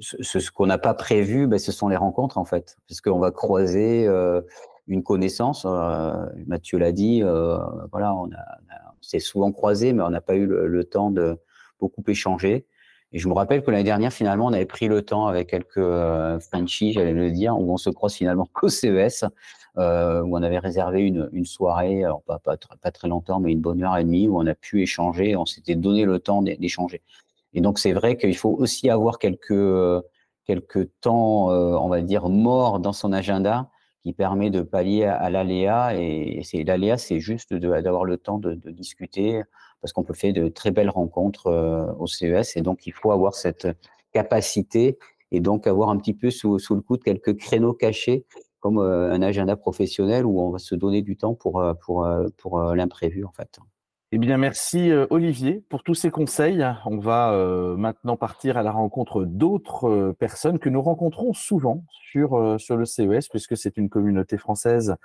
[0.00, 3.18] Ce, ce qu'on n'a pas prévu, ben, ce sont les rencontres en fait, parce qu'on
[3.18, 4.40] va croiser euh,
[4.86, 5.66] une connaissance.
[5.66, 7.58] Euh, Mathieu l'a dit, euh,
[7.92, 8.30] voilà, on,
[8.98, 11.38] on s'est souvent croisé, mais on n'a pas eu le, temps de
[11.80, 12.66] beaucoup échanger.
[13.12, 15.78] Et je me rappelle que l'année dernière, finalement, on avait pris le temps avec quelques
[15.78, 19.24] euh, Frenchies, j'allais le dire, où on se croise finalement qu'au CES,
[19.78, 23.52] euh, où on avait réservé une, une soirée, alors pas, pas, pas, très longtemps, mais
[23.52, 26.42] une bonne heure et demie, où on a pu échanger, on s'était donné le temps
[26.42, 27.02] d'échanger.
[27.54, 30.02] Et donc, c'est vrai qu'il faut aussi avoir quelques,
[30.48, 33.70] quelques temps, euh, on va dire, morts dans son agenda
[34.02, 35.94] qui permet de pallier à, l'aléa.
[35.96, 39.42] Et, l'aléa, c'est juste d'avoir le temps de, discuter
[39.80, 42.56] parce qu'on peut faire de très belles rencontres euh, au CES.
[42.56, 43.68] Et donc, il faut avoir cette
[44.12, 44.98] capacité
[45.30, 48.24] et donc avoir un petit peu sous, sous le coude quelques créneaux cachés
[48.60, 52.08] comme euh, un agenda professionnel où on va se donner du temps pour, pour,
[52.38, 53.58] pour l'imprévu, en fait.
[54.10, 56.64] Eh bien, merci euh, Olivier pour tous ces conseils.
[56.86, 61.84] On va euh, maintenant partir à la rencontre d'autres euh, personnes que nous rencontrons souvent
[61.90, 64.96] sur, sur le CES, puisque c'est une communauté française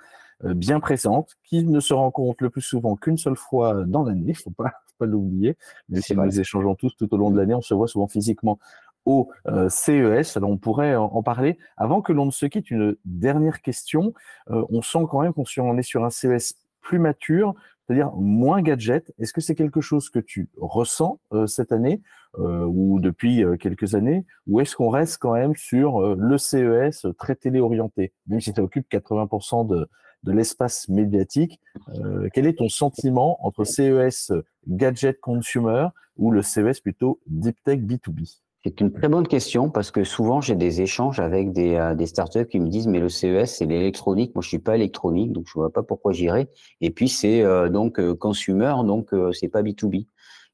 [0.42, 4.36] bien présente, qui ne se rencontre le plus souvent qu'une seule fois dans l'année, il
[4.36, 5.56] faut pas, faut pas l'oublier,
[5.90, 8.58] mais si nous échangeons tous tout au long de l'année, on se voit souvent physiquement
[9.04, 9.30] au
[9.68, 10.36] CES.
[10.36, 11.58] Alors on pourrait en, parler.
[11.76, 14.14] Avant que l'on ne se quitte, une dernière question.
[14.48, 15.44] on sent quand même qu'on
[15.76, 17.54] est sur un CES plus mature,
[17.86, 19.12] c'est-à-dire moins gadget.
[19.18, 22.00] Est-ce que c'est quelque chose que tu ressens euh, cette année
[22.38, 27.06] euh, ou depuis euh, quelques années, ou est-ce qu'on reste quand même sur le CES
[27.18, 29.88] très téléorienté, même si ça occupe 80% de,
[30.24, 31.60] de l'espace médiatique
[32.32, 34.32] Quel est ton sentiment entre CES
[34.66, 39.90] gadget consumer ou le CES plutôt deep tech B2B c'est une très bonne question parce
[39.90, 43.56] que souvent j'ai des échanges avec des, euh, startups qui me disent mais le CES
[43.56, 46.48] c'est l'électronique, moi je suis pas électronique donc je vois pas pourquoi j'irai.
[46.80, 50.06] Et puis c'est euh, donc euh, consumer donc c'est pas B2B.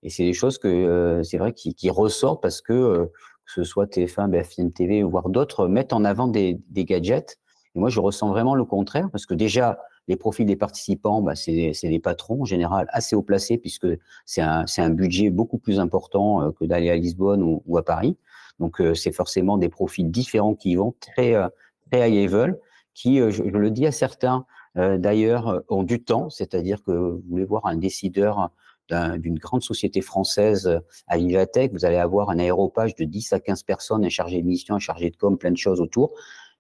[0.03, 3.87] Et c'est des choses que c'est vrai qui, qui, ressortent parce que que ce soit
[3.87, 7.39] TF1, BFM TV voire d'autres mettent en avant des, des gadgets.
[7.77, 11.35] Et moi je ressens vraiment le contraire parce que déjà les profils des participants, bah,
[11.37, 13.87] c'est des patrons en général assez haut placés puisque
[14.27, 18.17] c'est un, un, budget beaucoup plus important euh, que d'aller à Lisbonne ou, à Paris.
[18.59, 21.49] Donc euh, c'est forcément des profils différents qui vont très euh,
[21.91, 22.59] très high level,
[22.95, 24.45] qui, je, le dis à certains
[24.77, 28.51] d'ailleurs, ont du temps, c'est-à-dire que vous voulez voir un décideur
[29.19, 33.65] d'une grande société française à Vivatech, vous allez avoir un aéropage de 10 à 15
[33.65, 36.13] personnes, un chargé de mission, un chargé de com, plein de choses autour.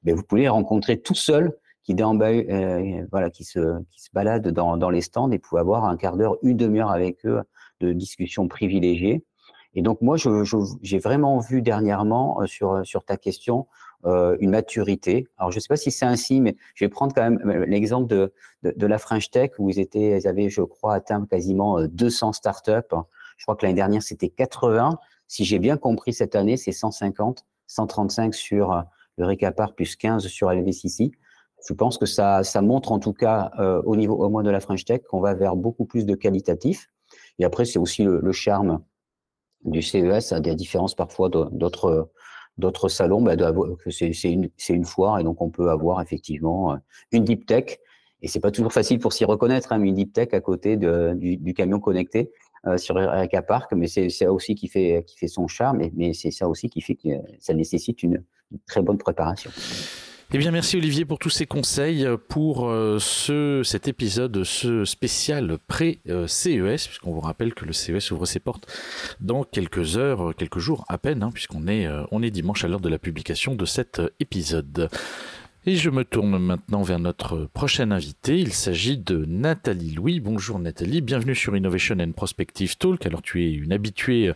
[0.02, 4.48] Mais vous pouvez les rencontrer tout seul qui euh, voilà, qui se, qui se baladent
[4.48, 7.42] dans, dans les stands et pouvez avoir un quart d'heure, une demi-heure avec eux
[7.80, 9.24] de discussion privilégiée.
[9.74, 13.66] Et donc moi, j'ai je, vraiment vu dernièrement euh, sur, sur ta question
[14.04, 15.28] euh, une maturité.
[15.38, 17.66] Alors je ne sais pas si c'est ainsi, mais je vais prendre quand même euh,
[17.66, 21.24] l'exemple de, de, de, la French Tech où ils, étaient, ils avaient, je crois, atteint
[21.26, 22.94] quasiment 200 startups.
[23.36, 24.98] Je crois que l'année dernière, c'était 80.
[25.28, 28.84] Si j'ai bien compris, cette année, c'est 150, 135 sur
[29.16, 31.12] le Récapar plus 15 sur LVCC.
[31.66, 34.60] Je pense que ça, montre en tout cas euh, au niveau au moins de la
[34.60, 36.88] French Tech qu'on va vers beaucoup plus de qualitatif.
[37.38, 38.82] Et après, c'est aussi le, charme
[39.64, 43.34] du CES, à des différences parfois d'autres salons, bah,
[43.90, 46.76] c'est une, foire et donc on peut avoir effectivement euh,
[47.12, 47.78] une deep tech.
[48.22, 51.54] Et c'est pas toujours facile pour s'y reconnaître, hein, une deep tech à côté du,
[51.54, 52.30] camion connecté
[52.66, 55.90] euh, sur Erika Park, mais c'est ça aussi qui fait, qui fait son charme, mais,
[55.94, 58.22] mais c'est ça aussi qui fait que ça nécessite une
[58.66, 59.50] très bonne préparation.
[60.32, 65.58] Eh bien, merci Olivier pour tous ces conseils pour euh, ce, cet épisode, ce spécial
[65.66, 68.72] pré-CES, puisqu'on vous rappelle que le CES ouvre ses portes
[69.18, 72.68] dans quelques heures, quelques jours à peine, hein, puisqu'on est, euh, on est dimanche à
[72.68, 74.88] l'heure de la publication de cet épisode.
[75.70, 78.40] Et je me tourne maintenant vers notre prochaine invité.
[78.40, 80.18] Il s'agit de Nathalie Louis.
[80.18, 83.06] Bonjour Nathalie, bienvenue sur Innovation and Prospective Talk.
[83.06, 84.32] Alors tu es une habituée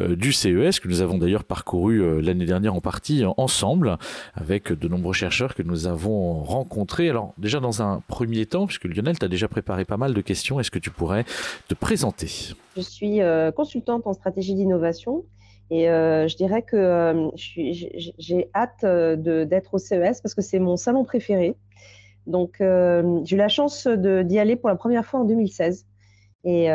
[0.00, 3.96] euh, du CES que nous avons d'ailleurs parcouru euh, l'année dernière en partie ensemble
[4.34, 7.08] avec de nombreux chercheurs que nous avons rencontrés.
[7.08, 10.60] Alors déjà dans un premier temps, puisque Lionel t'a déjà préparé pas mal de questions,
[10.60, 11.24] est-ce que tu pourrais
[11.68, 12.54] te présenter?
[12.76, 15.24] Je suis euh, consultante en stratégie d'innovation
[15.70, 20.58] et euh, je dirais que euh, j'ai hâte euh, d'être au CES parce que c'est
[20.58, 21.56] mon salon préféré.
[22.26, 25.86] Donc, j'ai eu la chance d'y aller pour la première fois en 2016.
[26.42, 26.66] Et,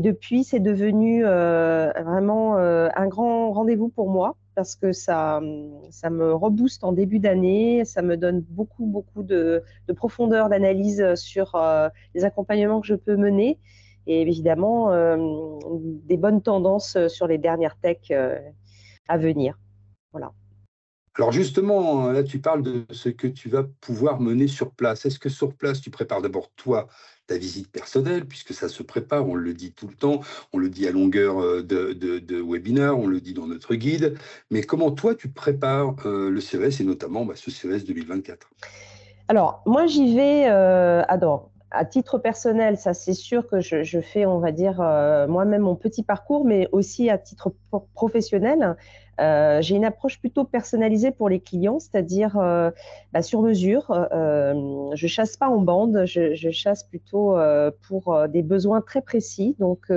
[0.00, 6.92] depuis, c'est devenu vraiment un grand rendez-vous pour moi parce que ça, me rebooste en
[6.92, 9.62] début d'année, ça me donne beaucoup, beaucoup de
[9.94, 11.60] profondeur d'analyse sur
[12.14, 13.58] les accompagnements que je peux mener
[14.06, 15.16] et évidemment euh,
[16.04, 18.38] des bonnes tendances sur les dernières techs euh,
[19.08, 19.58] à venir.
[20.12, 20.32] Voilà.
[21.16, 25.04] Alors justement, là tu parles de ce que tu vas pouvoir mener sur place.
[25.04, 26.88] Est-ce que sur place, tu prépares d'abord toi
[27.26, 30.20] ta visite personnelle, puisque ça se prépare, on le dit tout le temps,
[30.52, 34.18] on le dit à longueur euh, de, de, webinaire, on le dit dans notre guide,
[34.50, 38.50] mais comment toi tu prépares le CES et notamment bah, ce CES 2024
[39.30, 41.16] alors, moi, j'y vais euh, à
[41.88, 46.02] titre personnel, ça c'est sûr que je, fais, on va dire, euh, moi-même mon petit
[46.02, 47.52] parcours, mais aussi à titre
[47.94, 48.76] professionnel,
[49.20, 52.70] euh, j'ai une approche plutôt personnalisée pour les clients, c'est-à-dire euh,
[53.12, 53.86] bah, sur mesure.
[54.12, 57.36] je chasse pas en bande, je, chasse plutôt
[57.86, 59.92] pour des besoins très précis, donc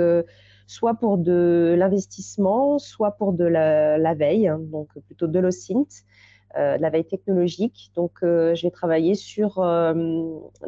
[0.66, 6.04] soit pour de l'investissement, soit pour de la, veille, hein, donc plutôt de l'OSINT.
[6.56, 7.90] Euh, la veille technologique.
[7.96, 9.92] Donc, euh, je vais travailler sur euh,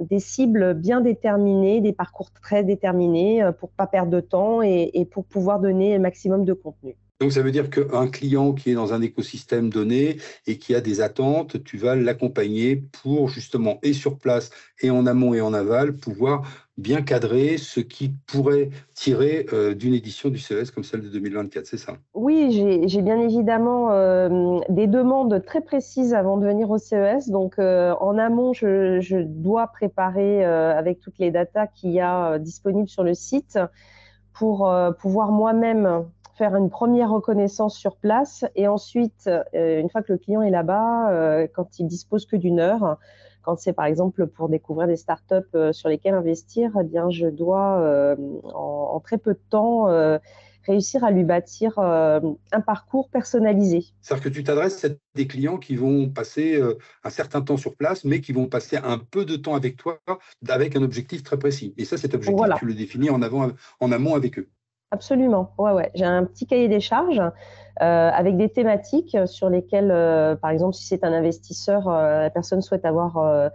[0.00, 5.24] des cibles bien déterminées, des parcours très déterminés pour pas perdre de temps et pour
[5.24, 6.96] pouvoir donner un maximum de contenu.
[7.20, 10.82] Donc ça veut dire qu'un client qui est dans un écosystème donné et qui a
[10.82, 14.50] des attentes, tu vas l'accompagner pour justement, et sur place,
[14.82, 16.42] et en amont et en aval, pouvoir
[16.76, 21.64] bien cadrer ce qui pourrait tirer euh, d'une édition du CES comme celle de 2024,
[21.64, 21.94] c'est ça?
[22.12, 27.30] Oui, j'ai bien évidemment euh, des demandes très précises avant de venir au CES.
[27.30, 32.38] Donc euh, en amont, je, je dois préparer avec toutes les datas qu'il y a
[32.38, 33.58] disponibles sur le site
[34.34, 36.04] pour pouvoir moi-même
[36.36, 40.50] faire une première reconnaissance sur place et ensuite, euh, une fois que le client est
[40.50, 42.98] là-bas, euh, quand il dispose que d'une heure,
[43.42, 47.26] quand c'est par exemple pour découvrir des startups euh, sur lesquelles investir, eh bien, je
[47.26, 48.16] dois
[48.54, 49.86] en, très peu de temps
[50.66, 53.84] réussir à lui bâtir un parcours personnalisé.
[54.00, 56.60] C'est-à-dire que tu t'adresses à des clients qui vont passer
[57.04, 60.00] un certain temps sur place, mais qui vont passer un peu de temps avec toi,
[60.48, 61.72] avec un objectif très précis.
[61.76, 64.48] Et ça, cet objectif, tu le définis en, avant, en amont avec eux.
[64.92, 65.52] Absolument.
[65.58, 65.90] Ouais, ouais.
[65.94, 70.74] J'ai un petit cahier des charges euh, avec des thématiques sur lesquelles, euh, par exemple,
[70.74, 73.50] si c'est un investisseur, euh, la personne souhaite avoir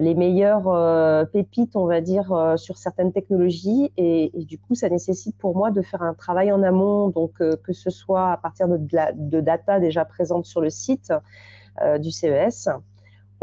[0.00, 3.92] les meilleures pépites, on va dire, sur certaines technologies.
[3.96, 7.72] Et, du coup, ça nécessite pour moi de faire un travail en amont, donc que
[7.72, 11.12] ce soit à partir de, de, data déjà présente sur le site
[11.98, 12.68] du CES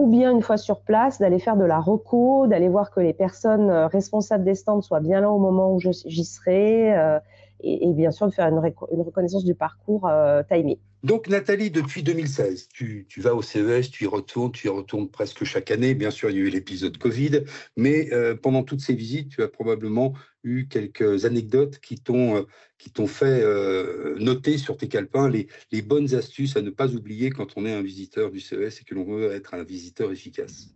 [0.01, 3.13] ou bien une fois sur place, d'aller faire de la reco, d'aller voir que les
[3.13, 7.19] personnes euh, responsables des stands soient bien là au moment où j'y serai, euh,
[7.59, 10.79] et, bien sûr de faire une, reconnaissance du parcours euh, timé.
[11.03, 15.43] Donc Nathalie, depuis 2016, tu, vas au CES, tu y retournes, tu y retournes presque
[15.43, 15.95] chaque année.
[15.95, 17.43] Bien sûr, il y a eu l'épisode Covid,
[17.75, 22.41] mais euh, pendant toutes ces visites, tu as probablement eu quelques anecdotes qui t'ont euh,
[22.77, 25.47] qui t'ont fait euh, noter sur tes calepins les,
[25.81, 28.93] bonnes astuces à ne pas oublier quand on est un visiteur du CES et que
[28.93, 30.67] l'on veut être un visiteur efficace.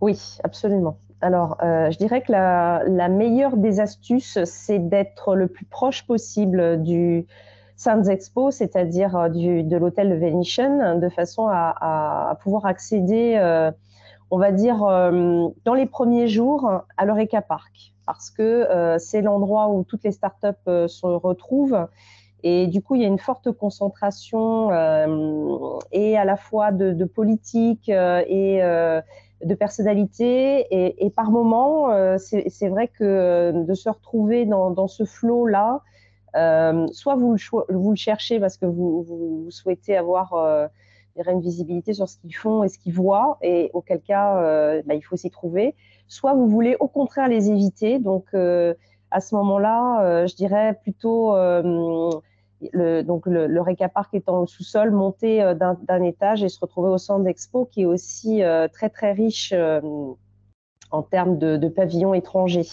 [0.00, 0.98] Oui, absolument.
[1.20, 7.26] Alors, je dirais que la meilleure des astuces, c'est d'être le plus proche possible du,
[7.80, 13.70] Sands Expo, c'est-à-dire euh, de l'hôtel Venetian, de façon à, pouvoir accéder, euh,
[14.30, 18.68] on va dire, euh, dans les premiers jours à l'Eureka Park, parce que
[18.98, 21.86] c'est l'endroit où toutes les startups se retrouvent.
[22.42, 24.70] Et du coup, il y a une forte concentration
[25.92, 30.66] et à la fois de, politique et de personnalité.
[31.04, 35.82] Et, par moment, c'est vrai que de se retrouver dans, dans ce flot-là,
[36.36, 37.36] euh, soit vous
[37.68, 40.68] le, cherchez parce que vous, souhaitez avoir euh,
[41.16, 44.94] une visibilité sur ce qu'ils font et ce qu'ils voient, et auquel cas euh, bah,
[44.94, 45.74] il faut s'y trouver.
[46.06, 47.98] Soit vous voulez au contraire les éviter.
[47.98, 53.64] Donc à ce moment-là, je dirais plutôt le, donc le, le
[54.12, 58.42] étant au sous-sol, monter d'un étage et se retrouver au centre d'expo qui est aussi
[58.72, 59.54] très très riche
[60.90, 62.66] en termes de pavillons étrangers.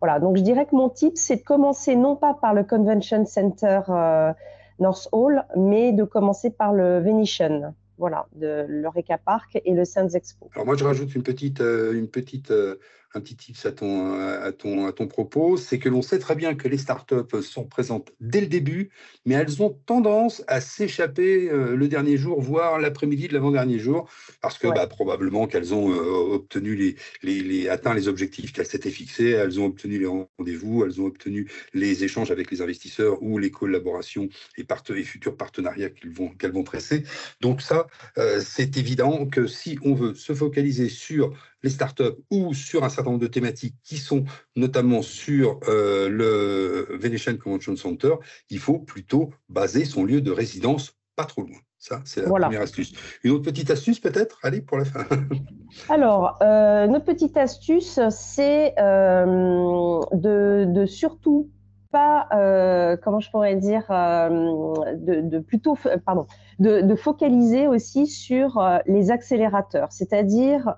[0.00, 3.24] Voilà, donc je dirais que mon tip, c'est de commencer non pas par le Convention
[3.24, 4.32] Center euh,
[4.78, 10.08] North Hall, mais de commencer par le Venetian, voilà, de l'Eureka Park et le Sands
[10.08, 10.50] Expo.
[10.54, 12.76] Alors moi, je rajoute une petite, euh, une petite euh,
[13.16, 16.34] un petit tips à ton, à ton, à ton propos, c'est que l'on sait très
[16.34, 18.90] bien que les startups sont présentes dès le début,
[19.24, 24.08] mais elles ont tendance à s'échapper euh, le dernier jour, voire l'après-midi de l'avant-dernier jour,
[24.40, 28.90] parce que bah, probablement qu'elles ont euh, obtenu les, les, atteint les objectifs qu'elles s'étaient
[28.90, 33.38] fixés, elles ont obtenu les rendez-vous, elles ont obtenu les échanges avec les investisseurs ou
[33.38, 37.04] les collaborations et, et futurs partenariats qu'elles vont, qu'elles vont tresser.
[37.40, 37.86] Donc ça,
[38.18, 41.32] euh, c'est évident que si on veut se focaliser sur
[41.66, 46.96] les startups ou sur un certain nombre de thématiques qui sont notamment sur euh, le
[46.96, 48.14] Venetian Convention Center,
[48.50, 51.58] il faut plutôt baser son lieu de résidence pas trop loin.
[51.78, 52.92] Ça, c'est la première astuce.
[53.24, 55.04] Une autre petite astuce, peut-être Allez, pour la fin?
[55.88, 61.50] Alors, euh, notre petite astuce, c'est euh, de, de, surtout
[61.90, 66.26] pas, euh, comment je pourrais dire, euh, de, plutôt, pardon,
[66.58, 70.74] de, focaliser aussi sur euh, les accélérateurs, c'est-à-dire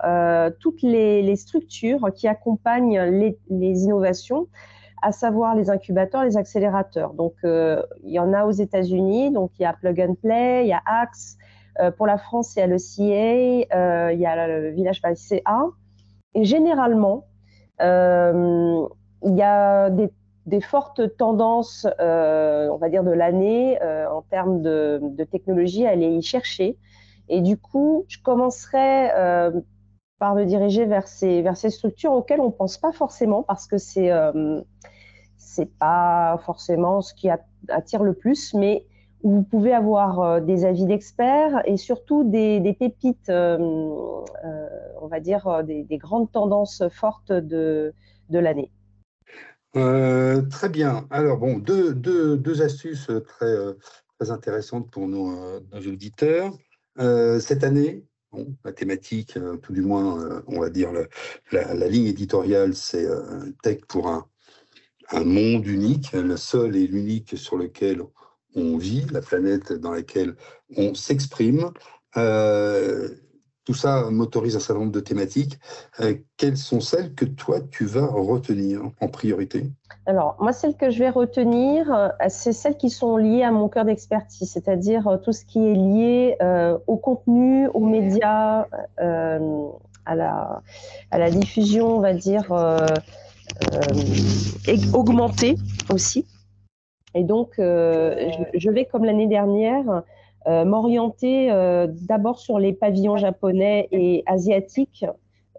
[0.61, 4.49] toutes les, structures qui accompagnent les, innovations,
[5.03, 7.15] à savoir les incubateurs, les accélérateurs.
[7.15, 10.69] Donc, il y en a aux États-Unis, donc il y a Plug and Play, il
[10.69, 11.37] y a Axe.
[11.97, 15.67] pour la France, il y a le CA, il y a le Village by CA.
[16.35, 17.25] Et généralement,
[17.81, 20.11] il y a des
[20.49, 25.91] des fortes tendances, euh, on va dire, de l'année euh, en termes de, technologie à
[25.91, 26.77] aller y chercher.
[27.29, 29.51] Et du coup, je commencerai euh,
[30.19, 34.11] par me diriger vers ces, structures auxquelles on ne pense pas forcément parce que c'est
[35.37, 37.29] c'est pas forcément ce qui
[37.69, 38.87] attire le plus, mais
[39.23, 44.25] où vous pouvez avoir des avis d'experts et surtout des, pépites, on
[45.11, 47.93] va dire, des, des, grandes tendances fortes de
[48.31, 48.71] l'année.
[49.77, 51.07] Euh, très bien.
[51.11, 53.75] Alors, bon, deux, deux, astuces très, euh,
[54.19, 56.57] très intéressantes pour nos, euh, auditeurs.
[57.41, 58.05] cette année,
[58.65, 60.91] la thématique, tout du moins, on va dire,
[61.53, 63.07] la, la, ligne éditoriale, c'est
[63.63, 64.27] Tech pour un,
[65.11, 68.03] un monde unique, le seul et l'unique sur lequel
[68.55, 70.35] on vit, la planète dans laquelle
[70.77, 71.71] on s'exprime.
[73.69, 75.59] Tout ça motorise un certain nombre de thématiques.
[76.01, 79.67] Euh, quelles sont celles que toi, tu vas retenir en priorité?
[80.07, 83.69] Alors, moi, celles que je vais retenir, euh, c'est celles qui sont liées à mon
[83.69, 86.39] cœur d'expertise, c'est-à-dire euh, tout ce qui est lié
[86.87, 88.65] au contenu, aux médias,
[88.97, 92.51] à la diffusion, on va dire,
[94.95, 95.57] augmentée
[95.91, 96.25] aussi.
[97.15, 100.05] Et donc, je vais, comme l'année dernière,
[100.49, 105.05] euh, m'orienter euh, d'abord sur les pavillons japonais et asiatiques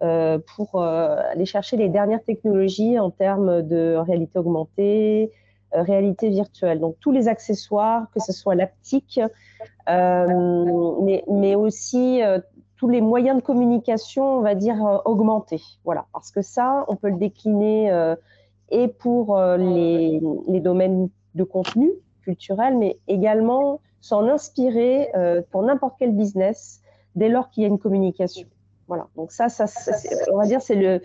[0.01, 5.31] euh, pour aller chercher les dernières technologies en termes de réalité augmentée,
[5.73, 6.79] réalité virtuelle.
[6.79, 9.19] Donc tous les accessoires, que ce soit l'aptique,
[9.87, 12.21] mais, mais, aussi
[12.77, 15.61] tous les moyens de communication, on va dire, augmentés.
[15.83, 18.15] Voilà, parce que ça, on peut le décliner
[18.69, 21.91] et pour les, les, domaines de contenu
[22.23, 26.81] culturel, mais également s'en inspirer euh, pour n'importe quel business
[27.15, 28.47] dès lors qu'il y a une communication.
[28.87, 29.07] Voilà.
[29.15, 29.47] Donc ça,
[30.31, 31.01] on va dire, c'est le,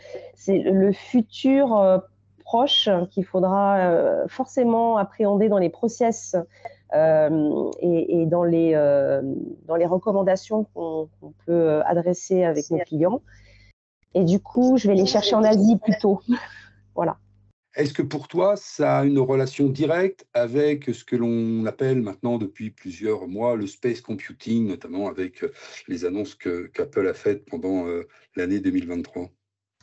[0.49, 1.99] le futur euh,
[2.45, 6.37] proche qu'il faudra euh, forcément appréhender dans les process
[6.93, 8.77] et, dans les
[9.87, 11.09] recommandations qu'on
[11.45, 13.21] peut adresser avec nos clients.
[14.15, 16.21] Et du coup, je vais les chercher en Asie plutôt.
[16.95, 17.17] voilà.
[17.77, 22.39] Est-ce que pour toi, ça a une relation directe avec ce que l'on appelle maintenant
[22.39, 25.53] depuis plusieurs mois le space computing, notamment avec euh,
[25.89, 28.07] les annonces qu'Apple a faites pendant euh,
[28.37, 29.29] l'année 2023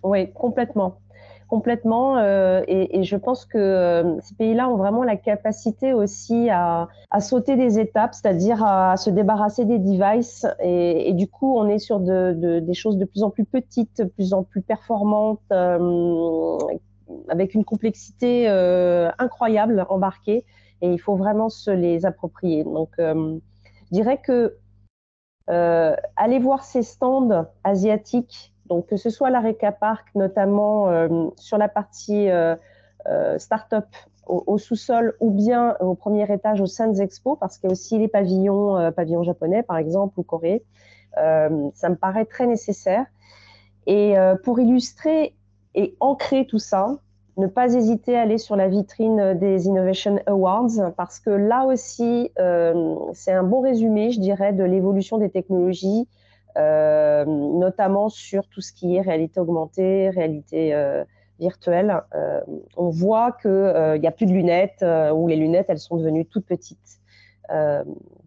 [0.04, 1.02] Oui, complètement.
[1.50, 2.18] Complètement.
[2.18, 6.88] Euh, et, je pense que ces pays-là ont vraiment la capacité aussi à,
[7.20, 10.48] sauter des étapes, c'est-à-dire à, se débarrasser des devices.
[10.64, 14.34] Et, du coup, on est sur des choses de plus en plus petites, de plus
[14.34, 15.42] en plus performantes
[17.30, 20.46] avec une complexité euh, incroyable embarquée
[20.82, 22.64] et il faut vraiment se les approprier.
[22.64, 23.38] Donc, euh,
[23.86, 24.58] je dirais que
[25.50, 30.88] euh, aller voir ces stands asiatiques, donc que ce soit l'Areca Park, notamment
[31.36, 32.30] sur la partie
[33.38, 33.86] start-up
[34.26, 38.00] au, sous-sol ou bien au premier étage au Sands Expo, parce qu'il y a aussi
[38.00, 40.64] les pavillons, pavillons japonais par exemple ou Corée.
[41.16, 41.50] ça
[41.90, 43.06] me paraît très nécessaire.
[43.88, 45.36] Et pour illustrer
[45.76, 46.98] et ancrer tout ça,
[47.38, 52.32] ne pas hésiter à aller sur la vitrine des Innovation Awards parce que là aussi,
[52.40, 56.08] euh, c'est un bon résumé, je dirais, de l'évolution des technologies,
[56.58, 61.04] euh, notamment sur tout ce qui est réalité augmentée, réalité euh,
[61.40, 62.02] virtuelle.
[62.78, 66.46] on voit qu'il n'y a plus de lunettes ou les lunettes, elles sont devenues toutes
[66.46, 67.00] petites.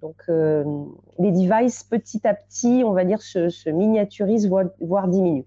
[0.03, 5.47] donc, les devices, petit à petit, on va dire, se, se miniaturisent, voire diminuent.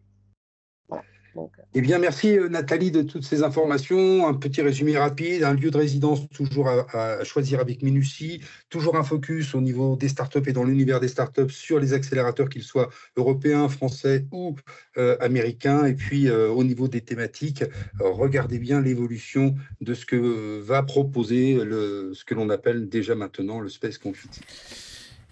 [1.37, 1.61] Euh.
[1.73, 4.27] Eh bien, merci euh, Nathalie de toutes ces informations.
[4.27, 9.03] Un petit résumé rapide, un lieu de résidence toujours à, choisir avec minutie, toujours un
[9.03, 12.89] focus au niveau des startups et dans l'univers des startups sur les accélérateurs, qu'ils soient
[13.15, 14.55] européens, français ou
[14.97, 15.85] euh, américains.
[15.85, 17.63] Et puis, au niveau des thématiques,
[17.99, 23.69] regardez bien l'évolution de ce que va proposer ce que l'on appelle déjà maintenant le
[23.69, 24.43] Space Computing.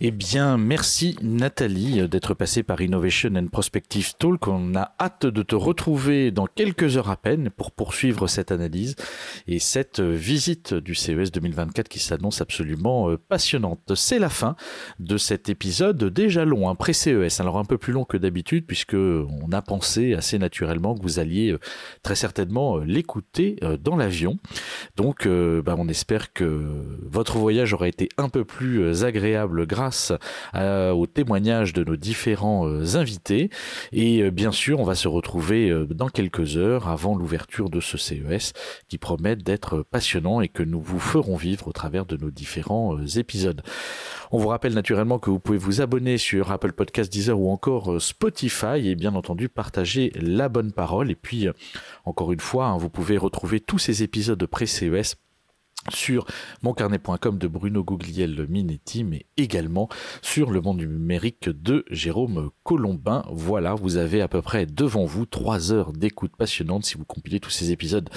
[0.02, 4.50] Eh bien, merci Nathalie euh, d'être passée par Innovation and Prospective Talk.
[4.50, 8.98] On a hâte de te retrouver dans quelques heures à peine pour poursuivre cette analyse
[9.48, 13.96] et cette euh, visite du CES 2024 qui s'annonce absolument euh, passionnante.
[13.96, 14.58] C'est la fin
[15.00, 18.96] de cet épisode déjà long, un pré-CES, alors un peu plus long que d'habitude puisque
[18.96, 21.56] on a pensé assez naturellement que vous alliez
[22.04, 24.40] très certainement l'écouter dans l'avion.
[24.98, 30.12] Donc, bah, on espère que votre voyage aura été un peu plus agréable grâce grâce
[30.56, 33.52] euh, au témoignage de nos différents euh, invités.
[33.92, 37.98] Et euh, bien sûr, on va se retrouver dans quelques heures avant l'ouverture de ce
[37.98, 38.54] CES
[38.88, 42.98] qui promet d'être passionnant et que nous vous ferons vivre au travers de nos différents
[43.16, 43.62] épisodes.
[44.32, 48.02] On vous rappelle naturellement que vous pouvez vous abonner sur Apple Podcast, Deezer ou encore
[48.02, 51.12] Spotify et bien entendu partager la bonne parole.
[51.12, 51.48] Et puis,
[52.06, 55.16] encore une fois, hein, vous pouvez retrouver tous ces épisodes pré-CES
[55.94, 56.26] sur
[56.64, 59.90] moncarnet.com de Bruno Gugliel Minetti, mais également
[60.22, 63.26] sur le monde numérique de Jérôme Colombin.
[63.32, 67.40] Voilà, vous avez à peu près devant vous trois heures d'écoute passionnante si vous compilez
[67.40, 68.10] tous ces épisodes.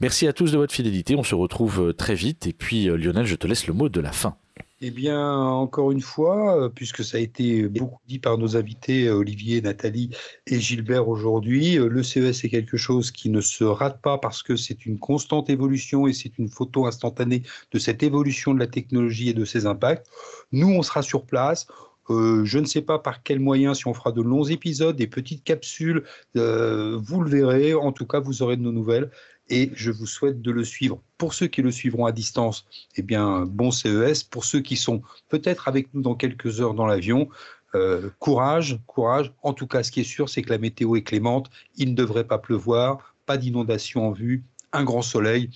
[0.00, 3.26] Merci à tous de votre fidélité, on se retrouve très vite, et puis euh, Lionel,
[3.26, 4.36] je te laisse le mot de la fin.
[4.80, 9.06] Eh bien, encore une fois, euh, puisque ça a été beaucoup dit par nos invités,
[9.06, 10.10] euh, Olivier, Nathalie
[10.48, 14.42] et Gilbert aujourd'hui, euh, le CES est quelque chose qui ne se rate pas parce
[14.42, 18.66] que c'est une constante évolution et c'est une photo instantanée de cette évolution de la
[18.66, 20.08] technologie et de ses impacts.
[20.50, 21.68] Nous, on sera sur place.
[22.10, 25.44] je ne sais pas par quels moyens, si on fera de longs épisodes, des petites
[25.44, 26.04] capsules,
[26.34, 27.74] vous le verrez.
[27.74, 29.10] En tout cas, vous aurez de nos nouvelles
[29.48, 31.00] et je vous souhaite de le suivre.
[31.18, 32.66] Pour ceux qui le suivront à distance,
[32.96, 34.22] eh bien, bon CES.
[34.22, 37.28] Pour ceux qui sont peut-être avec nous dans quelques heures dans l'avion,
[37.74, 39.32] euh, courage, courage.
[39.42, 41.50] En tout cas, ce qui est sûr, c'est que la météo est clémente.
[41.76, 45.50] Il ne devrait pas pleuvoir, pas d'inondation en vue, un grand soleil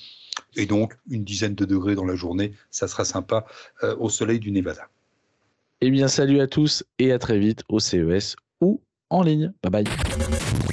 [0.57, 2.53] et donc une dizaine de degrés dans la journée.
[2.70, 3.47] Ça sera sympa
[3.82, 4.89] euh, au soleil du Nevada.
[5.80, 8.80] Eh bien, salut à tous et à très vite au CES ou
[9.11, 9.53] en ligne.
[9.62, 10.68] Bye bye.